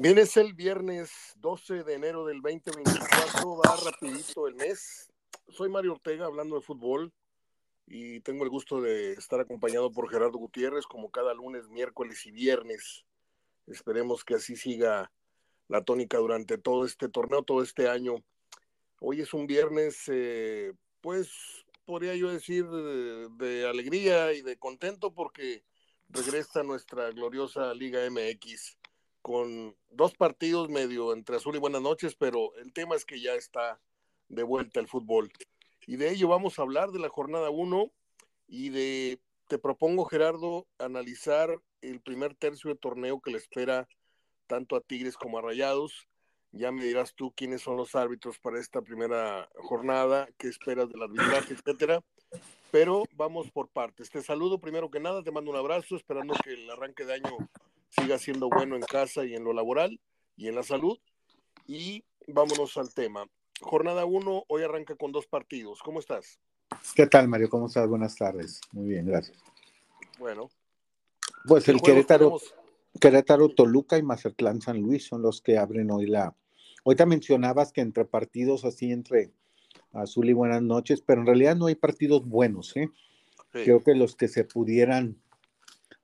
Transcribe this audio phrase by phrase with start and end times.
[0.00, 5.10] Bien, es el viernes 12 de enero del 2024, va rapidito el mes.
[5.48, 7.12] Soy Mario Ortega hablando de fútbol
[7.84, 12.30] y tengo el gusto de estar acompañado por Gerardo Gutiérrez como cada lunes, miércoles y
[12.30, 13.06] viernes.
[13.66, 15.10] Esperemos que así siga
[15.66, 18.22] la tónica durante todo este torneo, todo este año.
[19.00, 25.12] Hoy es un viernes, eh, pues podría yo decir, de, de alegría y de contento
[25.12, 25.64] porque
[26.08, 28.78] regresa nuestra gloriosa Liga MX
[29.22, 33.34] con dos partidos medio entre azul y buenas noches, pero el tema es que ya
[33.34, 33.80] está
[34.28, 35.30] de vuelta el fútbol.
[35.86, 37.90] Y de ello vamos a hablar de la jornada 1
[38.46, 43.88] y de, te propongo Gerardo, analizar el primer tercio de torneo que le espera
[44.46, 46.08] tanto a Tigres como a Rayados.
[46.50, 51.02] Ya me dirás tú quiénes son los árbitros para esta primera jornada, qué esperas del
[51.02, 52.02] arbitraje, etcétera.
[52.70, 54.10] Pero vamos por partes.
[54.10, 57.36] Te saludo primero que nada, te mando un abrazo, esperando que el arranque de año
[57.88, 60.00] siga siendo bueno en casa y en lo laboral
[60.36, 60.98] y en la salud.
[61.66, 63.26] Y vámonos al tema.
[63.60, 65.82] Jornada 1, hoy arranca con dos partidos.
[65.82, 66.38] ¿Cómo estás?
[66.94, 67.48] ¿Qué tal, Mario?
[67.48, 67.88] ¿Cómo estás?
[67.88, 68.60] Buenas tardes.
[68.72, 69.38] Muy bien, gracias.
[70.18, 70.48] Bueno.
[71.46, 72.38] Pues el Querétaro,
[73.00, 76.34] Querétaro, Toluca y Mazatlán San Luis son los que abren hoy la.
[76.84, 79.32] Ahorita mencionabas que entre partidos así, entre
[79.92, 82.90] azul y buenas noches, pero en realidad no hay partidos buenos, ¿eh?
[83.50, 85.16] Creo que los que se pudieran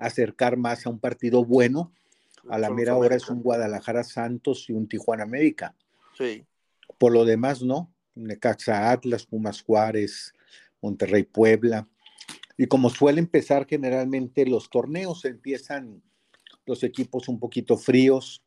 [0.07, 1.93] acercar más a un partido bueno.
[2.49, 5.75] A la mera hora es un Guadalajara Santos y un Tijuana América.
[6.17, 6.45] Sí.
[6.99, 7.91] Por lo demás, no.
[8.15, 10.35] Necaxa Atlas, Pumas Juárez,
[10.83, 11.89] Monterrey Puebla.
[12.57, 16.03] Y como suele empezar generalmente los torneos, empiezan
[16.67, 18.43] los equipos un poquito fríos.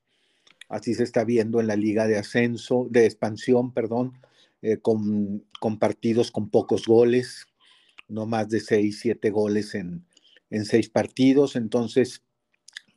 [0.69, 4.13] Así se está viendo en la liga de ascenso, de expansión, perdón,
[4.61, 7.47] eh, con, con partidos con pocos goles,
[8.07, 10.05] no más de seis, siete goles en,
[10.49, 12.23] en seis partidos, entonces,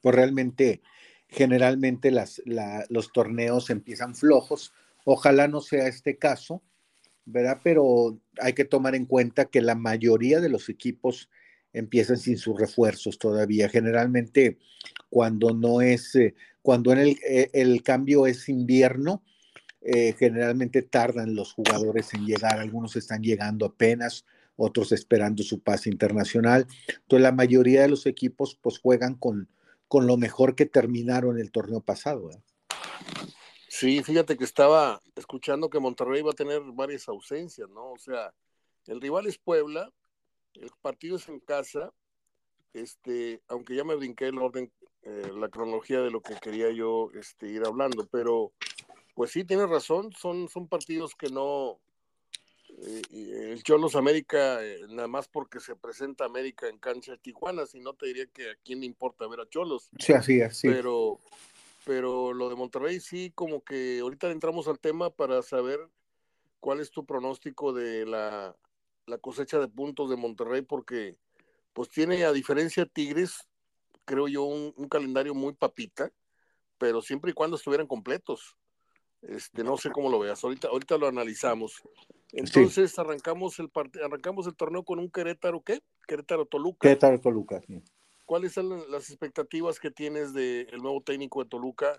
[0.00, 0.82] pues realmente,
[1.28, 2.42] generalmente las,
[2.88, 4.72] los torneos empiezan flojos.
[5.04, 6.62] Ojalá no sea este caso,
[7.24, 7.60] ¿verdad?
[7.62, 11.30] Pero hay que tomar en cuenta que la mayoría de los equipos
[11.72, 13.68] empiezan sin sus refuerzos todavía.
[13.68, 14.58] Generalmente,
[15.08, 19.22] cuando no es, eh, cuando en el, eh, el, cambio es invierno,
[19.80, 22.58] eh, generalmente tardan los jugadores en llegar.
[22.58, 26.66] Algunos están llegando apenas, otros esperando su pase internacional.
[26.88, 29.48] Entonces la mayoría de los equipos pues juegan con,
[29.88, 32.30] con lo mejor que terminaron el torneo pasado.
[33.68, 37.92] Sí, fíjate que estaba escuchando que Monterrey va a tener varias ausencias, ¿no?
[37.92, 38.34] O sea,
[38.86, 39.90] el rival es Puebla,
[40.54, 41.92] el partido es en casa,
[42.72, 44.72] este, aunque ya me brinqué el orden,
[45.02, 48.52] eh, la cronología de lo que quería yo este, ir hablando, pero
[49.14, 51.89] pues sí, tienes razón, son, son partidos que no, eh,
[52.80, 57.80] el Cholos América, eh, nada más porque se presenta América en cancha de Tijuana, si
[57.80, 59.90] no te diría que a quién le importa ver a Cholos.
[59.98, 61.18] Sí, así es, Pero,
[61.84, 65.80] pero lo de Monterrey sí, como que ahorita entramos al tema para saber
[66.60, 68.56] cuál es tu pronóstico de la,
[69.20, 71.16] cosecha de puntos de Monterrey, porque
[71.72, 73.48] pues tiene, a diferencia de Tigres,
[74.04, 76.10] creo yo, un, un calendario muy papita,
[76.78, 78.56] pero siempre y cuando estuvieran completos.
[79.22, 81.82] Este, no sé cómo lo veas, ahorita, ahorita lo analizamos.
[82.32, 83.70] Entonces arrancamos el
[84.04, 85.80] arrancamos el torneo con un Querétaro, ¿qué?
[86.06, 86.78] Querétaro Toluca.
[86.80, 87.82] Querétaro Toluca, sí.
[88.24, 91.98] ¿Cuáles son las expectativas que tienes del nuevo técnico de Toluca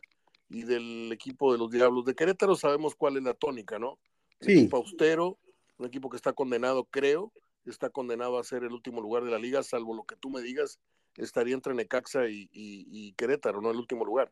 [0.49, 2.05] y del equipo de los Diablos?
[2.05, 3.99] De Querétaro sabemos cuál es la tónica, ¿no?
[4.39, 4.53] Sí.
[4.53, 5.37] Equipo austero,
[5.77, 7.33] un equipo que está condenado, creo,
[7.65, 10.41] está condenado a ser el último lugar de la liga, salvo lo que tú me
[10.41, 10.79] digas,
[11.17, 13.71] estaría entre Necaxa y, y Querétaro, ¿no?
[13.71, 14.31] El último lugar.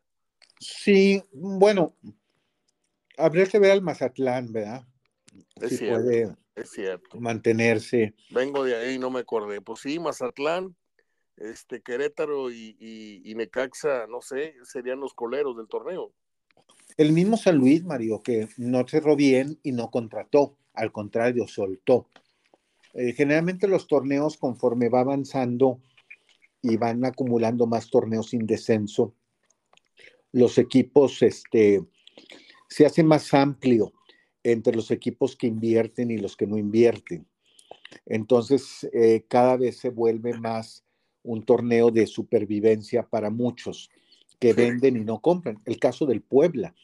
[0.58, 1.94] Sí, bueno,
[3.16, 4.86] habría que ver al Mazatlán, ¿verdad?
[5.60, 7.20] Es cierto, puede es cierto.
[7.20, 8.14] mantenerse.
[8.30, 9.60] Vengo de ahí, no me acordé.
[9.60, 10.76] Pues sí, Mazatlán,
[11.36, 12.76] este, Querétaro y,
[13.24, 16.12] y, Necaxa, no sé, serían los coleros del torneo.
[16.96, 22.08] El mismo San Luis, Mario, que no cerró bien y no contrató, al contrario, soltó.
[22.94, 25.80] Eh, generalmente los torneos, conforme va avanzando
[26.60, 29.14] y van acumulando más torneos sin descenso,
[30.32, 31.82] los equipos este,
[32.68, 33.92] se hace más amplio
[34.42, 37.26] entre los equipos que invierten y los que no invierten.
[38.06, 40.84] Entonces, eh, cada vez se vuelve más
[41.22, 43.90] un torneo de supervivencia para muchos
[44.38, 45.60] que venden y no compran.
[45.66, 46.74] El caso del Puebla.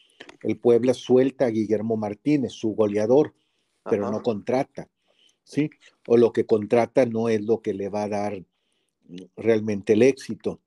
[0.43, 3.33] El Puebla suelta a Guillermo Martínez, su goleador,
[3.83, 4.89] pero no contrata.
[5.43, 5.69] ¿sí?
[6.07, 8.43] O lo que contrata no es lo que le va a dar
[9.35, 10.59] realmente el éxito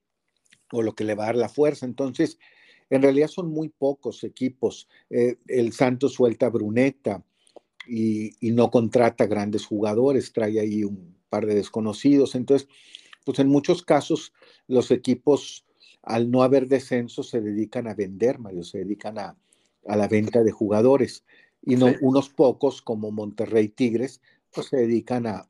[0.71, 1.85] o lo que le va a dar la fuerza.
[1.85, 2.39] Entonces,
[2.91, 4.87] en realidad son muy pocos equipos.
[5.09, 7.23] Eh, el Santos suelta a Bruneta
[7.87, 12.35] y, no contrata grandes jugadores, trae ahí un par de desconocidos.
[12.35, 12.67] Entonces,
[13.25, 14.33] pues en muchos casos
[14.67, 15.65] los equipos
[16.03, 19.37] al no haber descenso se dedican a vender, Mario, se dedican a,
[19.85, 21.23] la venta de jugadores.
[21.61, 24.19] Y no, unos pocos, como Monterrey Tigres,
[24.53, 25.47] pues se dedican a,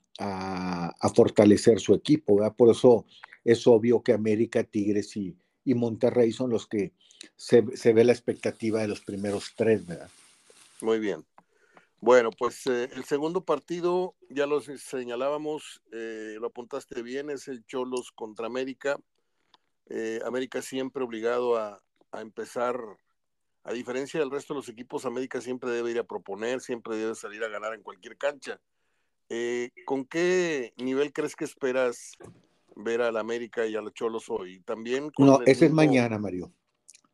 [1.15, 2.37] fortalecer su equipo.
[2.55, 3.05] Por eso
[3.43, 5.35] es obvio que América, Tigres y,
[5.65, 6.91] Monterrey son los que
[7.35, 10.09] se, ve la expectativa de los primeros tres, ¿verdad?
[10.81, 11.25] Muy bien.
[11.99, 17.63] Bueno, pues eh, el segundo partido, ya lo señalábamos, eh, lo apuntaste bien, es el
[17.65, 18.99] Cholos contra América.
[19.87, 21.79] Eh, América siempre obligado a,
[22.13, 22.79] empezar,
[23.63, 27.13] a diferencia del resto de los equipos, América siempre debe ir a proponer, siempre debe
[27.13, 28.59] salir a ganar en cualquier cancha.
[29.85, 32.17] ¿Con qué nivel crees que esperas
[32.83, 34.61] ver al América y a los Cholos hoy?
[34.61, 36.51] También no, ese es mañana, Mario.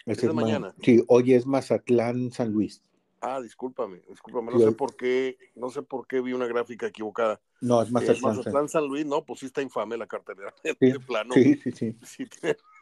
[0.06, 0.74] Ese es, mañana.
[0.82, 2.82] Sí, hoy es Mazatlán, San Luis.
[3.20, 7.42] Ah, discúlpame, discúlpame, no sé por qué, no sé por qué vi una gráfica equivocada.
[7.62, 8.34] No, es Mazatlán.
[8.34, 11.34] Eh, Mazatlán San Luis, no, pues sí está infame la cartelera de plano.
[11.34, 11.98] Sí, sí, sí.
[12.06, 12.26] Sí,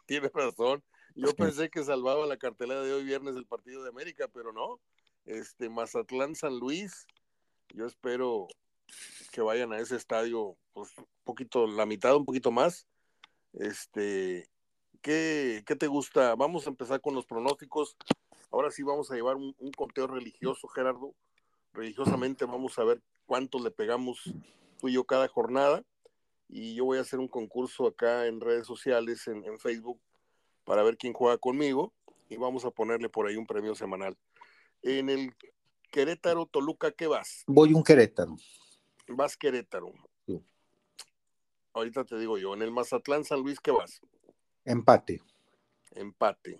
[0.06, 0.84] tiene, razón.
[1.14, 4.78] Yo pensé que salvaba la cartelera de hoy viernes del partido de América, pero no.
[5.24, 7.06] Este Mazatlán San Luis,
[7.74, 8.46] yo espero
[9.32, 12.86] que vayan a ese estadio, pues un poquito, la mitad, un poquito más.
[13.54, 14.46] Este,
[15.00, 16.34] ¿qué, qué te gusta?
[16.34, 17.96] Vamos a empezar con los pronósticos.
[18.50, 21.14] Ahora sí vamos a llevar un, conteo religioso, Gerardo.
[21.72, 24.34] Religiosamente vamos a ver cuánto le pegamos
[24.78, 25.82] tú y yo cada jornada.
[26.46, 29.98] Y yo voy a hacer un concurso acá en redes sociales, en, Facebook,
[30.64, 31.94] para ver quién juega conmigo.
[32.28, 34.14] Y vamos a ponerle por ahí un premio semanal.
[34.82, 35.34] En el
[35.90, 37.44] Querétaro, Toluca, ¿qué vas?
[37.46, 38.36] Voy un Querétaro.
[39.08, 39.94] Vas Querétaro.
[41.76, 42.54] Ahorita te digo yo.
[42.54, 44.00] En el Mazatlán, San Luis, ¿qué vas?
[44.64, 45.20] Empate.
[45.90, 46.58] Empate.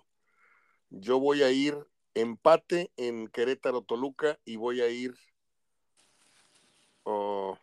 [0.91, 1.75] Yo voy a ir
[2.13, 5.15] empate en Querétaro Toluca y voy a ir
[7.01, 7.57] oh,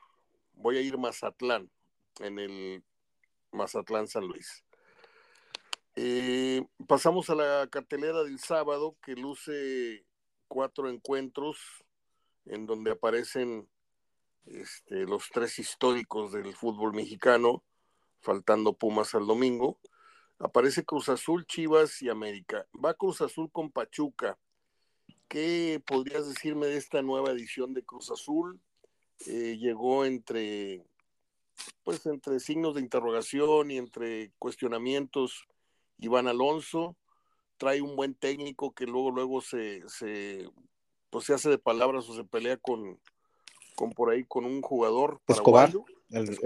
[0.54, 1.70] voy a ir Mazatlán
[2.18, 2.84] en el
[3.52, 4.64] Mazatlán San Luis.
[5.94, 10.04] Eh, pasamos a la cartelera del sábado que luce
[10.48, 11.84] cuatro encuentros
[12.46, 13.68] en donde aparecen
[14.46, 17.62] este, los tres históricos del fútbol mexicano,
[18.20, 19.79] faltando Pumas al domingo.
[20.38, 22.67] Aparece Cruz Azul, Chivas y América.
[22.82, 24.38] Va Cruz Azul con Pachuca.
[25.29, 28.61] ¿Qué podrías decirme de esta nueva edición de Cruz Azul?
[29.26, 30.85] Eh, llegó entre,
[31.82, 35.47] pues, entre signos de interrogación y entre cuestionamientos
[35.99, 36.97] Iván Alonso.
[37.56, 40.49] Trae un buen técnico que luego, luego se, se,
[41.11, 43.00] pues, se hace de palabras o se pelea con,
[43.75, 45.21] con por ahí con un jugador.
[45.26, 45.73] Escobar,
[46.11, 46.38] el,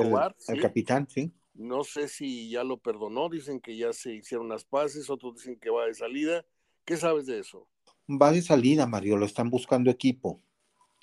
[0.49, 1.33] el capitán, sí.
[1.55, 5.59] No sé si ya lo perdonó, dicen que ya se hicieron las paces, otros dicen
[5.59, 6.45] que va de salida.
[6.85, 7.67] ¿Qué sabes de eso?
[8.09, 10.41] Va de salida, Mario, lo están buscando equipo.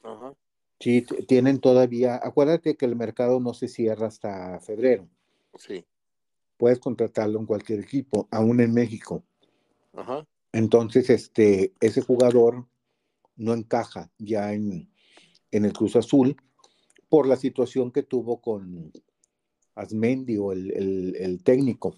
[0.02, 0.34] Ajá.
[0.80, 5.08] Sí, tienen todavía, acuérdate que el mercado no se cierra hasta febrero.
[5.58, 5.86] Sí.
[6.58, 9.24] Puedes contratarlo en cualquier equipo, aún en México.
[9.94, 10.26] Ajá.
[10.52, 12.66] Entonces, este, ese jugador
[13.36, 14.90] no encaja ya en,
[15.56, 16.36] en el Cruz Azul
[17.10, 18.92] por la situación que tuvo con,
[19.76, 21.96] Asmendi o el, técnico.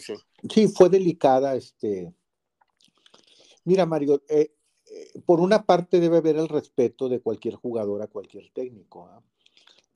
[0.00, 0.14] sí.
[0.52, 1.54] Sí, fue delicada.
[1.54, 2.12] Este...
[3.64, 4.54] Mira, Mario, eh,
[4.86, 9.22] eh, por una parte debe haber el respeto de cualquier jugador a cualquier técnico, ¿ah?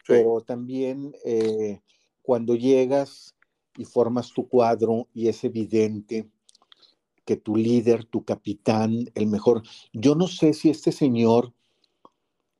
[0.06, 1.80] pero también eh,
[2.22, 3.34] cuando llegas
[3.76, 6.30] y formas tu cuadro y es evidente
[7.26, 11.52] que tu líder, tu capitán, el mejor, yo no sé si este señor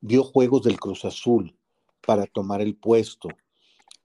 [0.00, 1.57] vio juegos del Cruz Azul
[2.00, 3.28] para tomar el puesto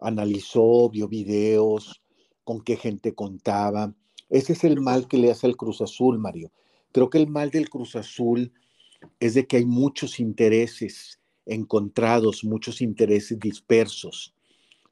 [0.03, 2.01] analizó, vio videos,
[2.43, 3.95] con qué gente contaba.
[4.29, 6.51] Ese es el mal que le hace al Cruz Azul, Mario.
[6.91, 8.53] Creo que el mal del Cruz Azul
[9.19, 14.33] es de que hay muchos intereses encontrados, muchos intereses dispersos,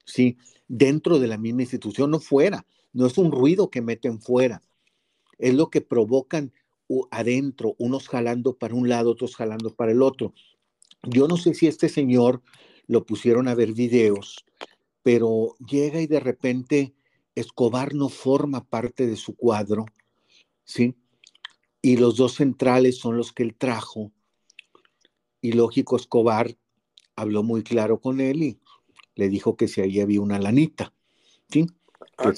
[0.06, 0.38] ¿sí?
[0.68, 2.66] Dentro de la misma institución, no fuera.
[2.94, 4.62] No es un ruido que meten fuera.
[5.38, 6.54] Es lo que provocan
[7.10, 10.34] adentro, unos jalando para un lado, otros jalando para el otro.
[11.04, 12.42] Yo no sé si este señor
[12.88, 14.46] lo pusieron a ver videos
[15.04, 16.94] pero llega y de repente
[17.36, 19.86] Escobar no forma parte de su cuadro,
[20.64, 20.96] ¿sí?
[21.82, 24.12] Y los dos centrales son los que él trajo.
[25.42, 26.56] Y lógico, Escobar
[27.16, 28.60] habló muy claro con él y
[29.16, 30.94] le dijo que si ahí había una lanita,
[31.50, 31.66] ¿sí?
[32.18, 32.34] Ah,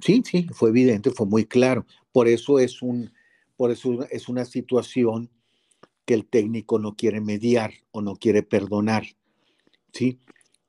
[0.00, 1.86] sí, sí, fue evidente, fue muy claro.
[2.10, 3.12] Por eso es un,
[3.56, 5.30] por eso es una situación
[6.04, 9.04] que el técnico no quiere mediar o no quiere perdonar,
[9.92, 10.20] ¿sí?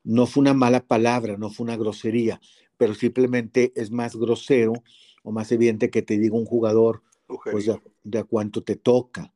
[0.04, 2.40] no fue una mala palabra, no fue una grosería,
[2.76, 4.74] pero simplemente es más grosero
[5.22, 7.02] o más evidente que te diga un jugador
[7.50, 7.70] pues
[8.04, 9.32] de, a cuánto te toca.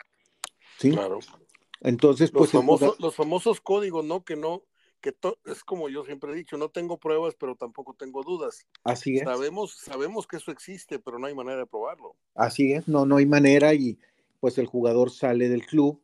[0.78, 0.90] ¿Sí?
[0.90, 1.18] Claro.
[1.80, 4.24] Entonces, los, pues, famosos, los famosos códigos, ¿no?
[4.24, 4.62] Que no,
[5.00, 8.66] que es como yo siempre he dicho, no tengo pruebas, pero tampoco tengo dudas.
[8.84, 9.24] Así es.
[9.24, 12.16] Sabemos, sabemos que eso existe, pero no hay manera de probarlo.
[12.34, 13.98] Así es, no, no hay manera y
[14.40, 16.00] pues el jugador sale del club.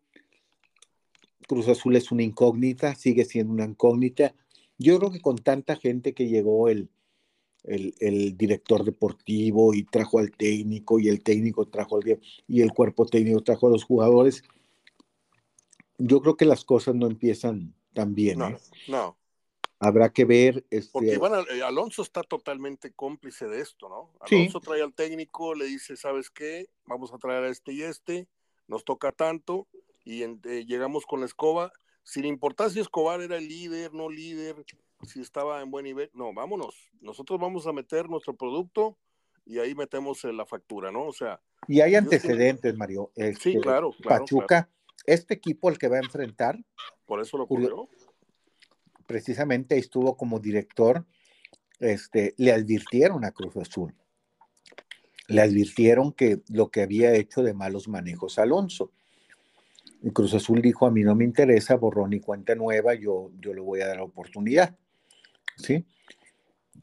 [1.47, 4.35] Cruz Azul es una incógnita, sigue siendo una incógnita.
[4.79, 6.89] Yo creo que con tanta gente que llegó el,
[7.65, 12.73] el, el, director deportivo y trajo al técnico y el técnico trajo al y el
[12.73, 14.43] cuerpo técnico trajo a los jugadores,
[15.99, 18.39] yo creo que las cosas no empiezan tan bien.
[18.39, 18.59] No, ¿eh?
[18.89, 19.17] no.
[19.85, 20.65] Habrá que ver.
[20.71, 20.91] Este...
[20.93, 24.13] Porque Iván, eh, Alonso está totalmente cómplice de esto, ¿no?
[24.21, 26.69] Alonso trae al técnico, le dice, ¿sabes qué?
[26.87, 28.29] Vamos a traer a este y este,
[28.67, 29.69] nos toca tanto,
[30.05, 31.73] y eh, llegamos con la escoba,
[32.03, 34.65] sin importar si Escobar era el líder, no líder,
[35.07, 38.99] si estaba en buen nivel, no, vámonos, nosotros vamos a meter nuestro producto
[39.47, 41.07] y ahí metemos la factura, ¿no?
[41.07, 41.41] O sea.
[41.69, 43.11] Y hay antecedentes, Mario.
[43.15, 44.25] sí, este, claro, claro.
[44.25, 44.71] Pachuca,
[45.07, 46.59] este equipo el que va a enfrentar.
[47.07, 47.89] Por eso lo ocurrió.
[49.07, 51.05] Precisamente estuvo como director,
[51.81, 53.95] este, le advirtieron a Cruz Azul.
[55.29, 58.93] Le advirtieron que lo que había hecho de malos manejos Alonso.
[60.03, 63.55] Y Cruz Azul dijo, a mí no me interesa, borrón y cuenta nueva, yo, yo
[63.55, 64.77] le voy a dar la oportunidad.
[65.57, 65.85] ¿Sí?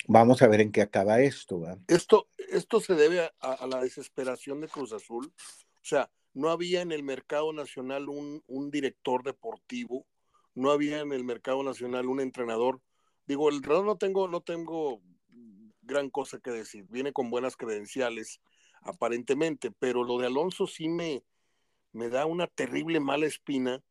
[0.07, 1.63] Vamos a ver en qué acaba esto.
[1.87, 5.31] Esto, esto se debe a, a, la desesperación de Cruz Azul.
[5.35, 10.05] O sea, no había en el mercado nacional un, un, director deportivo,
[10.55, 12.81] no había en el mercado nacional un entrenador.
[13.25, 15.01] Digo, el entrenador no tengo, no tengo
[15.81, 18.41] gran cosa que decir, viene con buenas credenciales,
[18.81, 21.23] aparentemente, pero lo de Alonso sí me,
[21.91, 23.81] me da una terrible mala espina.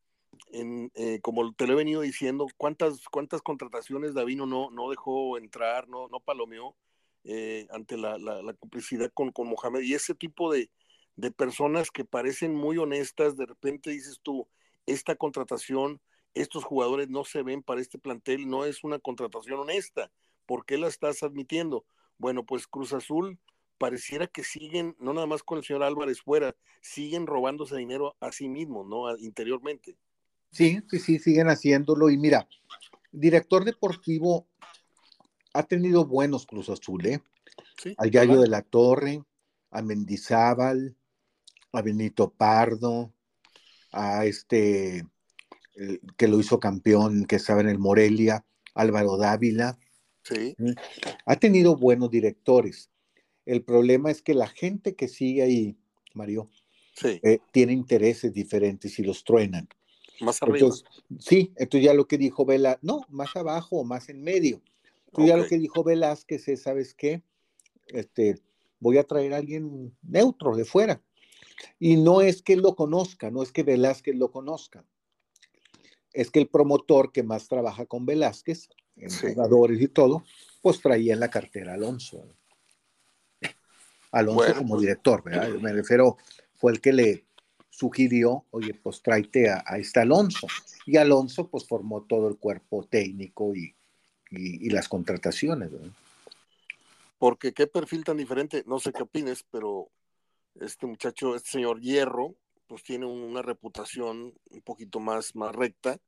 [0.53, 5.89] Eh, como te lo he venido diciendo, cuántas, cuántas contrataciones Davino no, no dejó entrar,
[5.89, 6.77] no, no palomeó
[7.25, 10.71] eh, ante la, la, la, complicidad con, con Mohamed y ese tipo de,
[11.17, 14.49] de personas que parecen muy honestas, de repente dices tú,
[14.87, 16.01] esta contratación,
[16.35, 20.11] estos jugadores no se ven para este plantel, no es una contratación honesta,
[20.47, 21.85] ¿por qué la estás admitiendo?
[22.19, 23.39] Bueno, pues Cruz Azul
[23.79, 28.31] pareciera que siguen, no nada más con el señor Álvarez fuera, siguen robándose dinero a
[28.31, 29.17] sí mismos, ¿no?
[29.19, 29.97] Interiormente.
[30.51, 32.11] Sí, sí, sí, siguen haciéndolo.
[32.11, 32.47] Y mira,
[33.11, 34.47] director deportivo
[35.55, 37.23] ha tenido buenos Cruz Azul, ¿eh?
[37.83, 39.25] Sí, Al Gallo de la Torre,
[39.71, 40.97] a Mendizábal,
[41.73, 43.13] a Benito Pardo,
[43.93, 45.07] a este
[46.17, 49.79] que lo hizo campeón, que estaba en el Morelia, Álvaro Dávila.
[50.23, 50.55] Sí.
[51.27, 52.91] Ha tenido buenos directores.
[53.47, 55.77] El problema es que la gente que sigue ahí,
[56.15, 56.51] Mario,
[56.95, 57.21] sí.
[57.23, 59.69] eh, tiene intereses diferentes y los truenan.
[60.21, 60.59] Más arriba.
[60.59, 60.85] Entonces,
[61.19, 64.61] sí, entonces ya lo que dijo Vela, no, más abajo o más en medio.
[65.07, 65.27] Entonces okay.
[65.29, 67.23] ya lo que dijo Velázquez es, ¿sabes qué?
[67.89, 68.41] Este,
[68.79, 71.03] voy a traer a alguien neutro de fuera.
[71.79, 74.85] Y no es que él lo conozca, no es que Velázquez lo conozca.
[76.13, 79.29] Es que el promotor que más trabaja con Velázquez, en sí.
[79.29, 80.25] jugadores y todo,
[80.61, 82.25] pues traía en la cartera a Alonso.
[84.13, 85.49] Alonso bueno, como pues, director, ¿verdad?
[85.61, 86.17] Me refiero,
[86.57, 87.25] fue el que le
[87.69, 90.47] sugirió, oye, pues tráete a, a este Alonso.
[90.85, 93.75] Y Alonso, pues formó todo el cuerpo técnico y,
[94.31, 95.71] y, y las contrataciones.
[95.71, 95.91] ¿verdad?
[97.19, 99.91] Porque qué perfil tan diferente, no sé qué opines, pero
[100.61, 102.35] este muchacho, este señor Hierro,
[102.71, 105.99] pues tiene una reputación un poquito más, más recta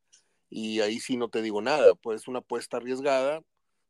[0.48, 3.42] y ahí sí no te digo nada, pues una apuesta arriesgada,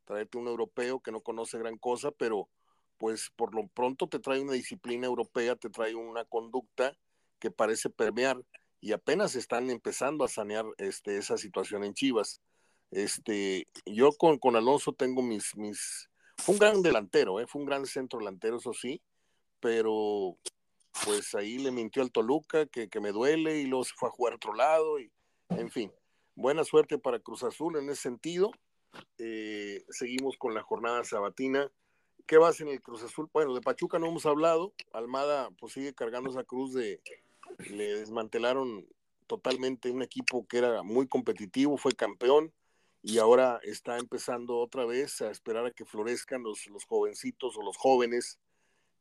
[0.06, 2.48] traerte un europeo que no conoce gran cosa, pero
[2.96, 6.96] pues por lo pronto te trae una disciplina europea, te trae una conducta
[7.38, 8.42] que parece permear
[8.80, 12.40] y apenas están empezando a sanear este, esa situación en Chivas.
[12.90, 17.46] Este, yo con, con Alonso tengo mis, mis, fue un gran delantero, ¿eh?
[17.46, 19.02] fue un gran centro delantero, eso sí,
[19.60, 20.38] pero
[21.04, 24.12] pues ahí le mintió al Toluca que, que, me duele y luego se fue a
[24.12, 25.10] jugar a otro lado y
[25.50, 25.92] en fin,
[26.34, 28.52] buena suerte para Cruz Azul en ese sentido.
[29.18, 31.70] Eh, seguimos con la jornada sabatina.
[32.26, 33.28] ¿Qué vas en el Cruz Azul?
[33.32, 34.74] Bueno, de Pachuca no hemos hablado.
[34.92, 37.00] Almada pues sigue cargando esa cruz de
[37.70, 38.86] le desmantelaron
[39.26, 42.52] totalmente un equipo que era muy competitivo, fue campeón
[43.02, 47.62] y ahora está empezando otra vez a esperar a que florezcan los, los jovencitos o
[47.62, 48.38] los jóvenes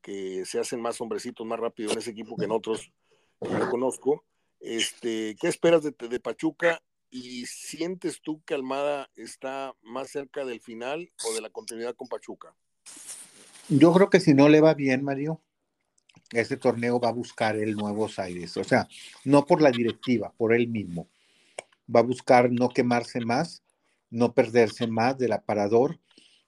[0.01, 2.91] que se hacen más hombrecitos más rápido en ese equipo que en otros
[3.41, 4.23] que yo conozco.
[4.59, 6.81] Este, ¿Qué esperas de, de, Pachuca?
[7.09, 12.07] ¿Y sientes tú que Almada está más cerca del final o de la continuidad con
[12.07, 12.55] Pachuca?
[13.69, 15.41] Yo creo que si no le va bien, Mario,
[16.31, 18.55] ese torneo va a buscar el Nuevos Aires.
[18.57, 18.87] O sea,
[19.25, 21.09] no por la directiva, por él mismo.
[21.93, 23.63] Va a buscar no quemarse más,
[24.09, 25.99] no perderse más del aparador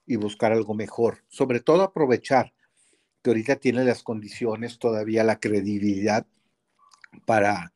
[0.06, 1.24] y buscar algo mejor.
[1.28, 2.53] Sobre todo aprovechar
[3.24, 6.26] que ahorita tiene las condiciones, todavía la credibilidad
[7.24, 7.72] para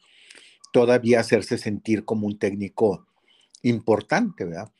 [0.73, 3.07] todavía hacerse sentir como un técnico
[3.63, 4.71] importante, ¿verdad?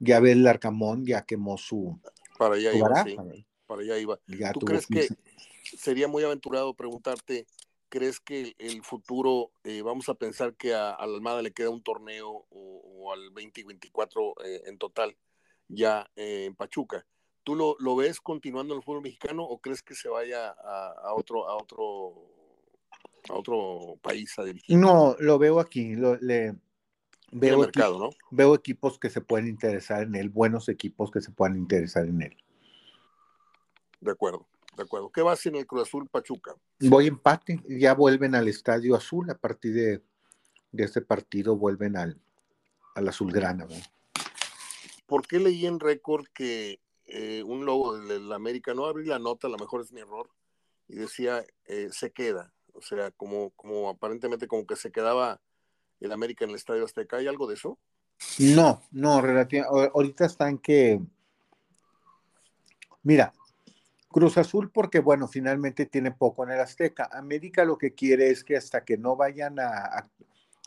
[0.00, 2.00] ya el Arcamón ya quemó su,
[2.36, 2.88] para allá iba,
[3.68, 4.18] para allá iba.
[4.52, 5.06] ¿Tú crees que
[5.62, 7.46] sería muy aventurado preguntarte,
[7.88, 11.84] crees que el futuro, eh, vamos a pensar que a, la Almada le queda un
[11.84, 15.16] torneo o, al 2024 eh, en total
[15.68, 17.06] ya eh, en Pachuca?
[17.42, 21.14] ¿Tú lo, lo, ves continuando en el fútbol mexicano o crees que se vaya a,
[21.14, 22.14] otro, a otro
[23.28, 24.76] a otro país a dirigir?
[24.76, 25.94] No, lo veo aquí.
[25.94, 26.54] le,
[27.32, 28.10] veo, mercado, ¿no?
[28.30, 32.22] veo equipos que se pueden interesar en él, buenos equipos que se puedan interesar en
[32.22, 32.36] él.
[34.00, 35.10] De acuerdo, de acuerdo.
[35.10, 36.54] ¿Qué vas en el Cruz Azul Pachuca?
[36.80, 40.02] Voy empate, ya vuelven al Estadio Azul a partir de,
[40.72, 42.20] de este partido, vuelven al,
[42.94, 43.66] al Azulgrana.
[43.66, 43.76] ¿no?
[45.06, 46.80] ¿Por qué leí en récord que
[47.12, 50.30] eh, un logo del, América, no abrí la nota, a lo mejor es mi error,
[50.88, 55.40] y decía eh, se queda, o sea, como, como aparentemente como que se quedaba
[56.00, 57.78] el América en el Estadio Azteca, ¿hay algo de eso?
[58.38, 61.00] No, no, relativamente, ahorita están que,
[63.02, 63.32] mira,
[64.08, 67.08] Cruz Azul porque, bueno, finalmente tiene poco en el Azteca.
[67.12, 70.10] América lo que quiere es que hasta que no vayan a,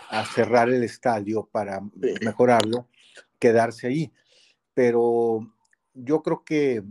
[0.09, 1.81] a cerrar el estadio para
[2.21, 2.87] mejorarlo,
[3.39, 4.11] quedarse ahí.
[4.73, 5.53] Pero
[5.93, 6.83] yo creo que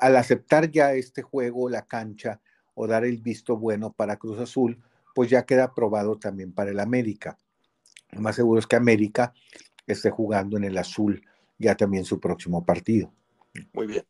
[0.00, 2.40] al aceptar ya este juego, la cancha,
[2.74, 4.82] o dar el visto bueno para Cruz Azul,
[5.14, 7.38] pues ya queda aprobado también para el América.
[8.10, 9.32] Lo más seguro es que América
[9.86, 11.22] esté jugando en el azul
[11.58, 13.12] ya también su próximo partido.
[13.72, 14.04] Muy bien.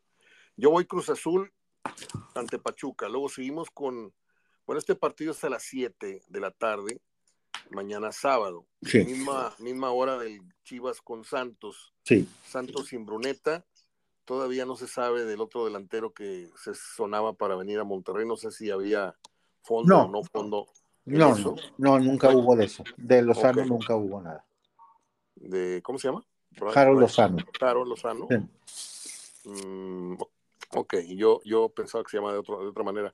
[0.55, 1.51] Yo voy Cruz Azul
[2.33, 3.09] ante Pachuca.
[3.09, 4.13] Luego seguimos con,
[4.65, 7.01] bueno, este partido es a las 7 de la tarde,
[7.71, 8.67] mañana sábado.
[8.93, 11.93] Misma, misma hora del Chivas con Santos.
[12.05, 12.27] Sí.
[12.47, 13.65] Santos sin Bruneta
[14.31, 18.25] todavía no se sabe del otro delantero que se sonaba para venir a Monterrey.
[18.25, 19.13] No sé si había
[19.61, 20.67] fondo o no fondo.
[21.03, 21.35] No,
[21.77, 22.81] no, nunca hubo de eso.
[22.95, 24.45] De Lozano nunca hubo nada.
[25.35, 26.25] De, ¿Cómo se llama?
[26.73, 27.39] Harold Lozano.
[27.59, 28.29] Harold Lozano.
[29.43, 30.15] Mm,
[30.77, 33.13] ok, yo, yo pensaba que se llama de, otro, de otra manera.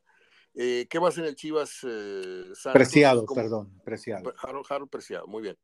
[0.54, 2.44] Eh, ¿Qué va a hacer el Chivas eh,
[2.74, 4.36] Preciado, perdón, Preciado.
[4.70, 5.58] Harold, Preciado, muy bien.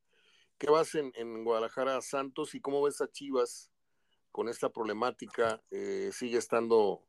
[0.58, 3.70] ¿Qué vas en, en Guadalajara Santos y cómo ves a Chivas
[4.34, 5.62] con esta problemática.
[5.72, 7.02] Eh, sigue estando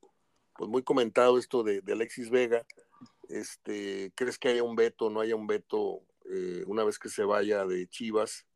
[0.56, 2.64] pues muy comentado esto de, Alexis Vega.
[3.28, 7.24] Este, ¿Crees que haya un veto no haya un veto eh, una vez que se
[7.24, 8.46] vaya de Chivas?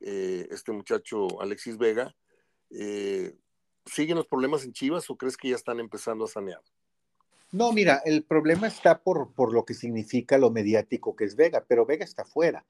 [0.00, 2.16] Eh, este muchacho Alexis Vega.
[2.70, 6.62] ¿Siguen los problemas en Chivas o crees que ya están empezando a sanear?
[7.52, 11.64] No, mira, el problema está por, por lo que significa lo mediático que es Vega,
[11.68, 12.64] pero Vega está fuera.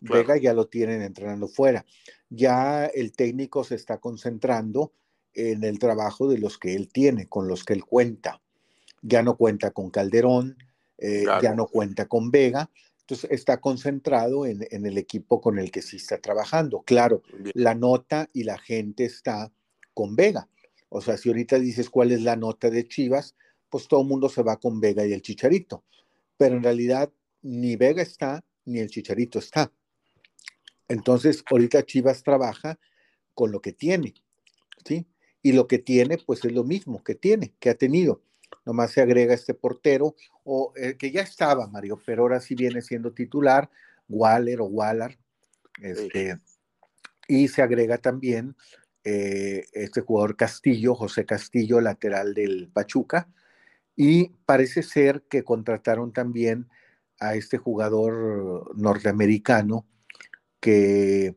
[0.00, 1.84] Vega ya lo tienen entrenando fuera.
[2.28, 4.92] Ya el técnico se está concentrando
[5.34, 8.40] en el trabajo de los que él tiene, con los que él cuenta.
[9.02, 10.56] Ya no cuenta con Calderón,
[10.98, 15.80] eh, ya no cuenta con Vega, entonces está concentrado en, el equipo con el que
[15.80, 16.82] sí está trabajando.
[16.82, 17.22] Claro,
[17.54, 19.52] la nota y la gente está
[19.94, 20.48] con Vega.
[20.88, 23.36] O sea, si ahorita dices cuál es la nota de Chivas,
[23.70, 25.84] pues todo el mundo se va con Vega y el Chicharito.
[26.36, 29.72] Pero en realidad ni Vega está, ni el Chicharito está.
[30.88, 32.78] Entonces, ahorita Chivas trabaja
[33.34, 34.14] con lo que tiene,
[34.84, 35.06] ¿sí?
[35.42, 38.22] Y lo que tiene, pues es lo mismo que tiene, que ha tenido.
[38.64, 42.82] Nomás se agrega este portero, o eh, que ya estaba, Mario, pero ahora sí viene
[42.82, 43.70] siendo titular,
[44.08, 45.18] Waller o Waller.
[45.80, 46.38] Este,
[47.28, 48.56] Y se agrega también
[49.04, 53.28] eh, este jugador Castillo, José Castillo, lateral del Pachuca.
[53.94, 56.68] Y parece ser que contrataron también
[57.18, 59.86] a este jugador norteamericano,
[60.66, 61.36] que,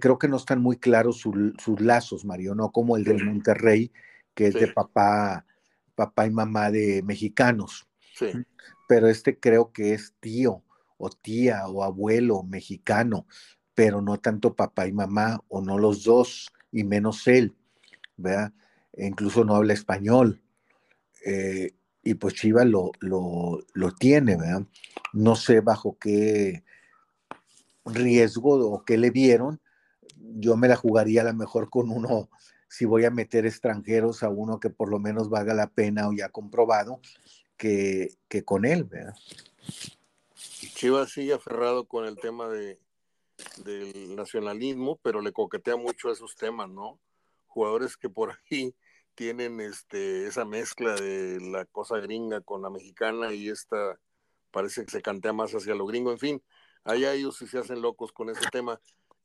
[0.00, 3.90] creo que no están muy claros sus lazos, Mario, no como el del Monterrey,
[4.34, 5.44] que es de papá,
[5.94, 7.88] papá y mamá de mexicanos.
[8.88, 10.62] Pero este creo que es tío
[10.98, 13.26] o tía o abuelo mexicano,
[13.74, 17.56] pero no tanto papá y mamá, o no los dos, y menos él,
[18.16, 18.52] ¿verdad?
[18.92, 20.40] E incluso no habla español.
[21.26, 21.72] Eh,
[22.04, 24.62] y pues Chiva lo, lo, lo, tiene, ¿verdad?
[25.12, 26.62] No sé bajo qué
[27.84, 29.60] riesgo o que le vieron,
[30.16, 32.28] yo me la jugaría a lo mejor con uno,
[32.68, 36.12] si voy a meter extranjeros a uno que por lo menos valga la pena o
[36.12, 37.00] ya comprobado,
[37.56, 39.14] que, que con él, ¿verdad?
[40.74, 42.80] Chivas sigue aferrado con el tema de,
[43.64, 47.00] del nacionalismo, pero le coquetea mucho a esos temas, ¿no?
[47.46, 48.74] Jugadores que por ahí
[49.14, 53.98] tienen este, esa mezcla de la cosa gringa con la mexicana y esta
[54.50, 56.42] parece que se cantea más hacia lo gringo, en fin,
[56.84, 58.80] allá ellos se hacen locos con ese tema.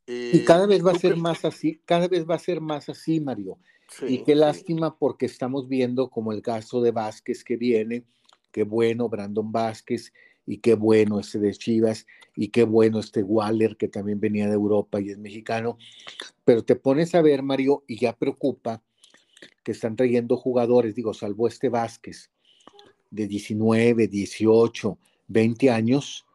[0.07, 3.19] y cada vez va a ser más así, cada vez va a ser más así,
[3.19, 3.59] Mario.
[4.07, 8.05] y qué lástima porque estamos viendo como el caso de Vázquez que viene,
[8.51, 10.11] qué bueno, Brandon Vázquez,
[10.49, 14.55] y qué bueno este de Chivas, y qué bueno este Waller, que también venía de
[14.55, 15.77] Europa y es mexicano.
[16.43, 18.81] Pero te pones a ver, Mario, y ya preocupa
[19.63, 22.31] que están trayendo jugadores, digo, salvo este Vázquez,
[23.11, 26.25] de 19, 18, 20 años,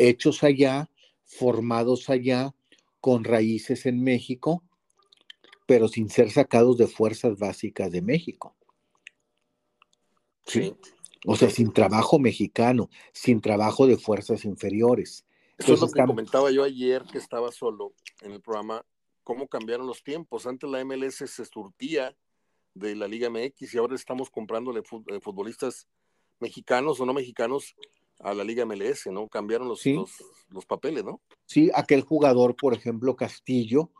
[0.00, 0.90] hechos allá,
[1.24, 2.54] formados allá,
[3.00, 4.62] con raíces en México,
[5.66, 8.56] pero sin ser sacados de fuerzas básicas de México.
[10.46, 10.74] Sí.
[11.26, 15.24] O sea, sin trabajo mexicano, sin trabajo de fuerzas inferiores.
[15.58, 18.84] Eso es lo que comentaba yo ayer que estaba solo en el programa,
[19.22, 20.46] cómo cambiaron los tiempos.
[20.46, 22.16] Antes la MLS se surtía
[22.74, 25.86] de la Liga MX y ahora estamos comprándole eh, futbolistas
[26.38, 27.74] mexicanos o no mexicanos
[28.22, 29.28] a la Liga MLS, ¿no?
[29.28, 31.20] Cambiaron los, los, papeles, ¿no?
[31.46, 33.90] Sí, aquel jugador, por ejemplo, Castillo,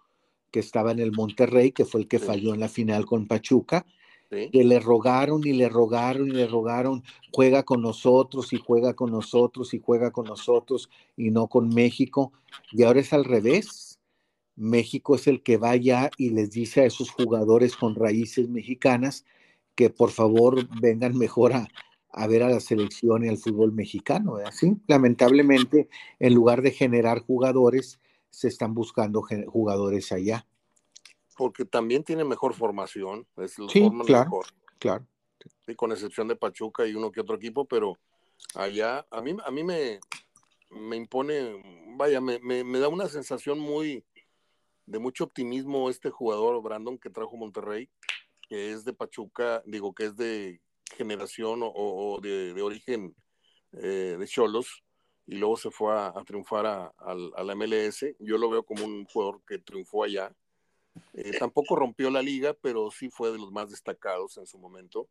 [0.51, 3.87] que estaba en el Monterrey, que fue el que falló en la final con Pachuca,
[4.31, 7.03] que le rogaron y le rogaron y le rogaron,
[7.33, 12.33] juega con nosotros y juega con nosotros y juega con nosotros y no con México.
[12.71, 13.99] Y ahora es al revés.
[14.55, 19.25] México es el que vaya y les dice a esos jugadores con raíces mexicanas
[19.75, 21.69] que por favor vengan mejor a,
[22.29, 24.37] ver a la selección y al fútbol mexicano.
[24.45, 30.47] Así, lamentablemente, en lugar de generar jugadores, se están buscando jugadores allá
[31.41, 33.27] porque también tiene mejor formación.
[33.39, 34.47] Es sí, claro, mejor.
[34.79, 35.07] claro.
[35.65, 37.97] Sí, con excepción de Pachuca y uno que otro equipo, pero
[38.55, 40.01] allá a mí, a mí me,
[40.69, 41.63] me impone,
[41.97, 44.05] vaya, me, me, da una sensación muy
[44.85, 47.89] de mucho optimismo este jugador Brandon que trajo Monterrey,
[48.47, 50.61] que es de Pachuca, digo que es de
[50.97, 53.15] generación o, de, origen
[53.73, 54.83] eh, de Cholos,
[55.27, 58.05] y luego se fue a, triunfar a, a, la MLS.
[58.19, 60.35] Yo lo veo como un jugador que triunfó allá
[61.15, 65.09] eh, tampoco rompió la liga, pero sí fue de los más destacados en su momento.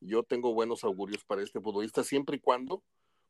[0.00, 2.82] Yo tengo buenos augurios para este futbolista, siempre y cuando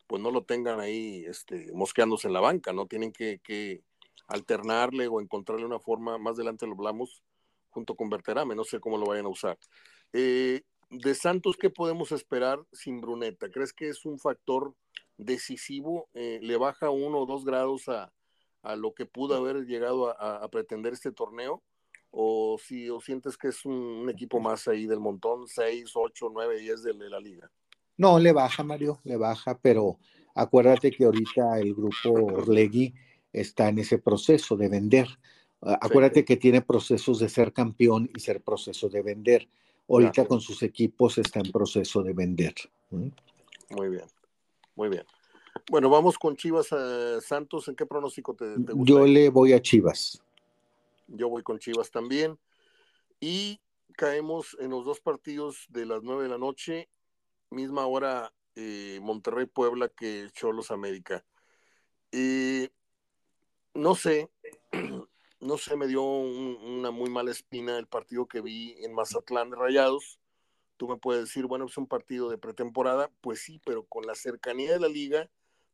[0.07, 2.87] pues no lo tengan ahí este, mosqueándose en la banca, ¿no?
[2.87, 3.83] Tienen que,
[4.27, 7.23] alternarle o encontrarle una forma, más adelante lo hablamos,
[7.71, 9.59] junto con Berterame, no sé cómo lo vayan a usar.
[10.13, 10.63] Eh,
[11.03, 13.51] de Santos, ¿qué podemos esperar sin Bruneta?
[13.51, 14.75] ¿Crees que es un factor
[15.17, 16.09] decisivo?
[16.15, 18.13] Eh, ¿Le baja uno o dos grados a,
[18.77, 21.63] lo que pudo haber llegado a pretender este torneo?
[22.17, 26.61] o si o sientes que es un, equipo más ahí del montón, 6, 8, 9,
[26.61, 27.51] 10 de, la liga.
[27.97, 29.99] No, le baja, Mario, le baja, pero
[30.35, 32.95] acuérdate que ahorita el grupo Orlegui
[33.33, 35.09] está en ese proceso de vender.
[35.61, 39.49] Acuérdate que tiene procesos de ser campeón y ser proceso de vender.
[39.89, 42.55] Ahorita con sus equipos está en proceso de vender.
[42.91, 44.07] Muy bien,
[44.75, 45.05] muy bien.
[45.71, 47.69] Bueno, vamos con Chivas eh, Santos.
[47.69, 48.93] ¿En qué pronóstico te, te gusta?
[48.93, 50.23] Yo le voy a Chivas.
[51.09, 52.39] Yo voy con Chivas también.
[53.21, 53.61] Y
[53.97, 56.89] caemos en los dos partidos de las nueve de la noche,
[57.51, 61.25] misma hora eh, Monterrey Puebla que Cholos América.
[62.13, 62.69] Eh,
[63.75, 64.31] no sé,
[65.45, 69.57] no sé, me dio una muy mala espina el partido que vi en Mazatlán de
[69.57, 70.19] Rayados.
[70.79, 73.11] Tú me puedes decir, bueno, es un partido de pretemporada.
[73.21, 75.31] Pues sí, pero con la cercanía de la liga,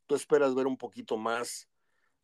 [0.06, 1.68] tú esperas ver un poquito más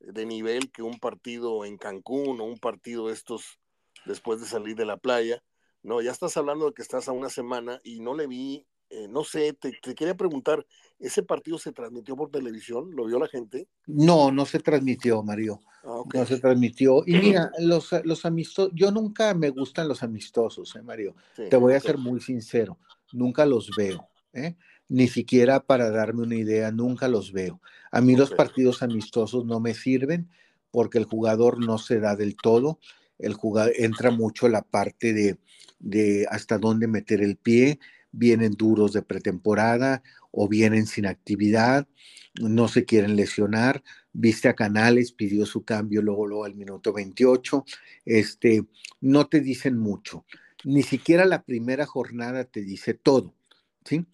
[0.00, 3.60] de nivel que un partido en Cancún o un partido estos
[4.06, 5.42] después de salir de la playa.
[5.82, 9.06] No, ya estás hablando de que estás a una semana y no le vi, eh,
[9.08, 10.66] no sé, te, quería preguntar,
[10.98, 12.90] ¿ese partido se transmitió por televisión?
[12.90, 13.68] ¿Lo vio la gente?
[13.86, 15.60] No, no se transmitió, Mario.
[16.14, 17.02] No se transmitió.
[17.06, 21.14] Y mira, los, los amistosos, yo nunca me gustan los amistosos, ¿eh, Mario?
[21.34, 22.78] te voy a ser muy sincero,
[23.12, 24.08] nunca los veo.
[24.32, 24.54] ¿eh?
[24.88, 27.60] ni siquiera para darme una idea, nunca los veo.
[27.90, 30.28] A mí los partidos amistosos no me sirven
[30.70, 32.78] porque el jugador no se da del todo,
[33.18, 35.38] el jugador entra mucho la parte de,
[35.78, 37.78] de hasta dónde meter el pie,
[38.12, 41.86] vienen duros de pretemporada o vienen sin actividad,
[42.40, 47.64] no se quieren lesionar, viste a Canales, pidió su cambio luego, al minuto 28,
[48.04, 48.64] este,
[49.00, 50.24] no te dicen mucho,
[50.64, 53.34] ni siquiera la primera jornada te dice todo,
[53.84, 54.04] ¿sí?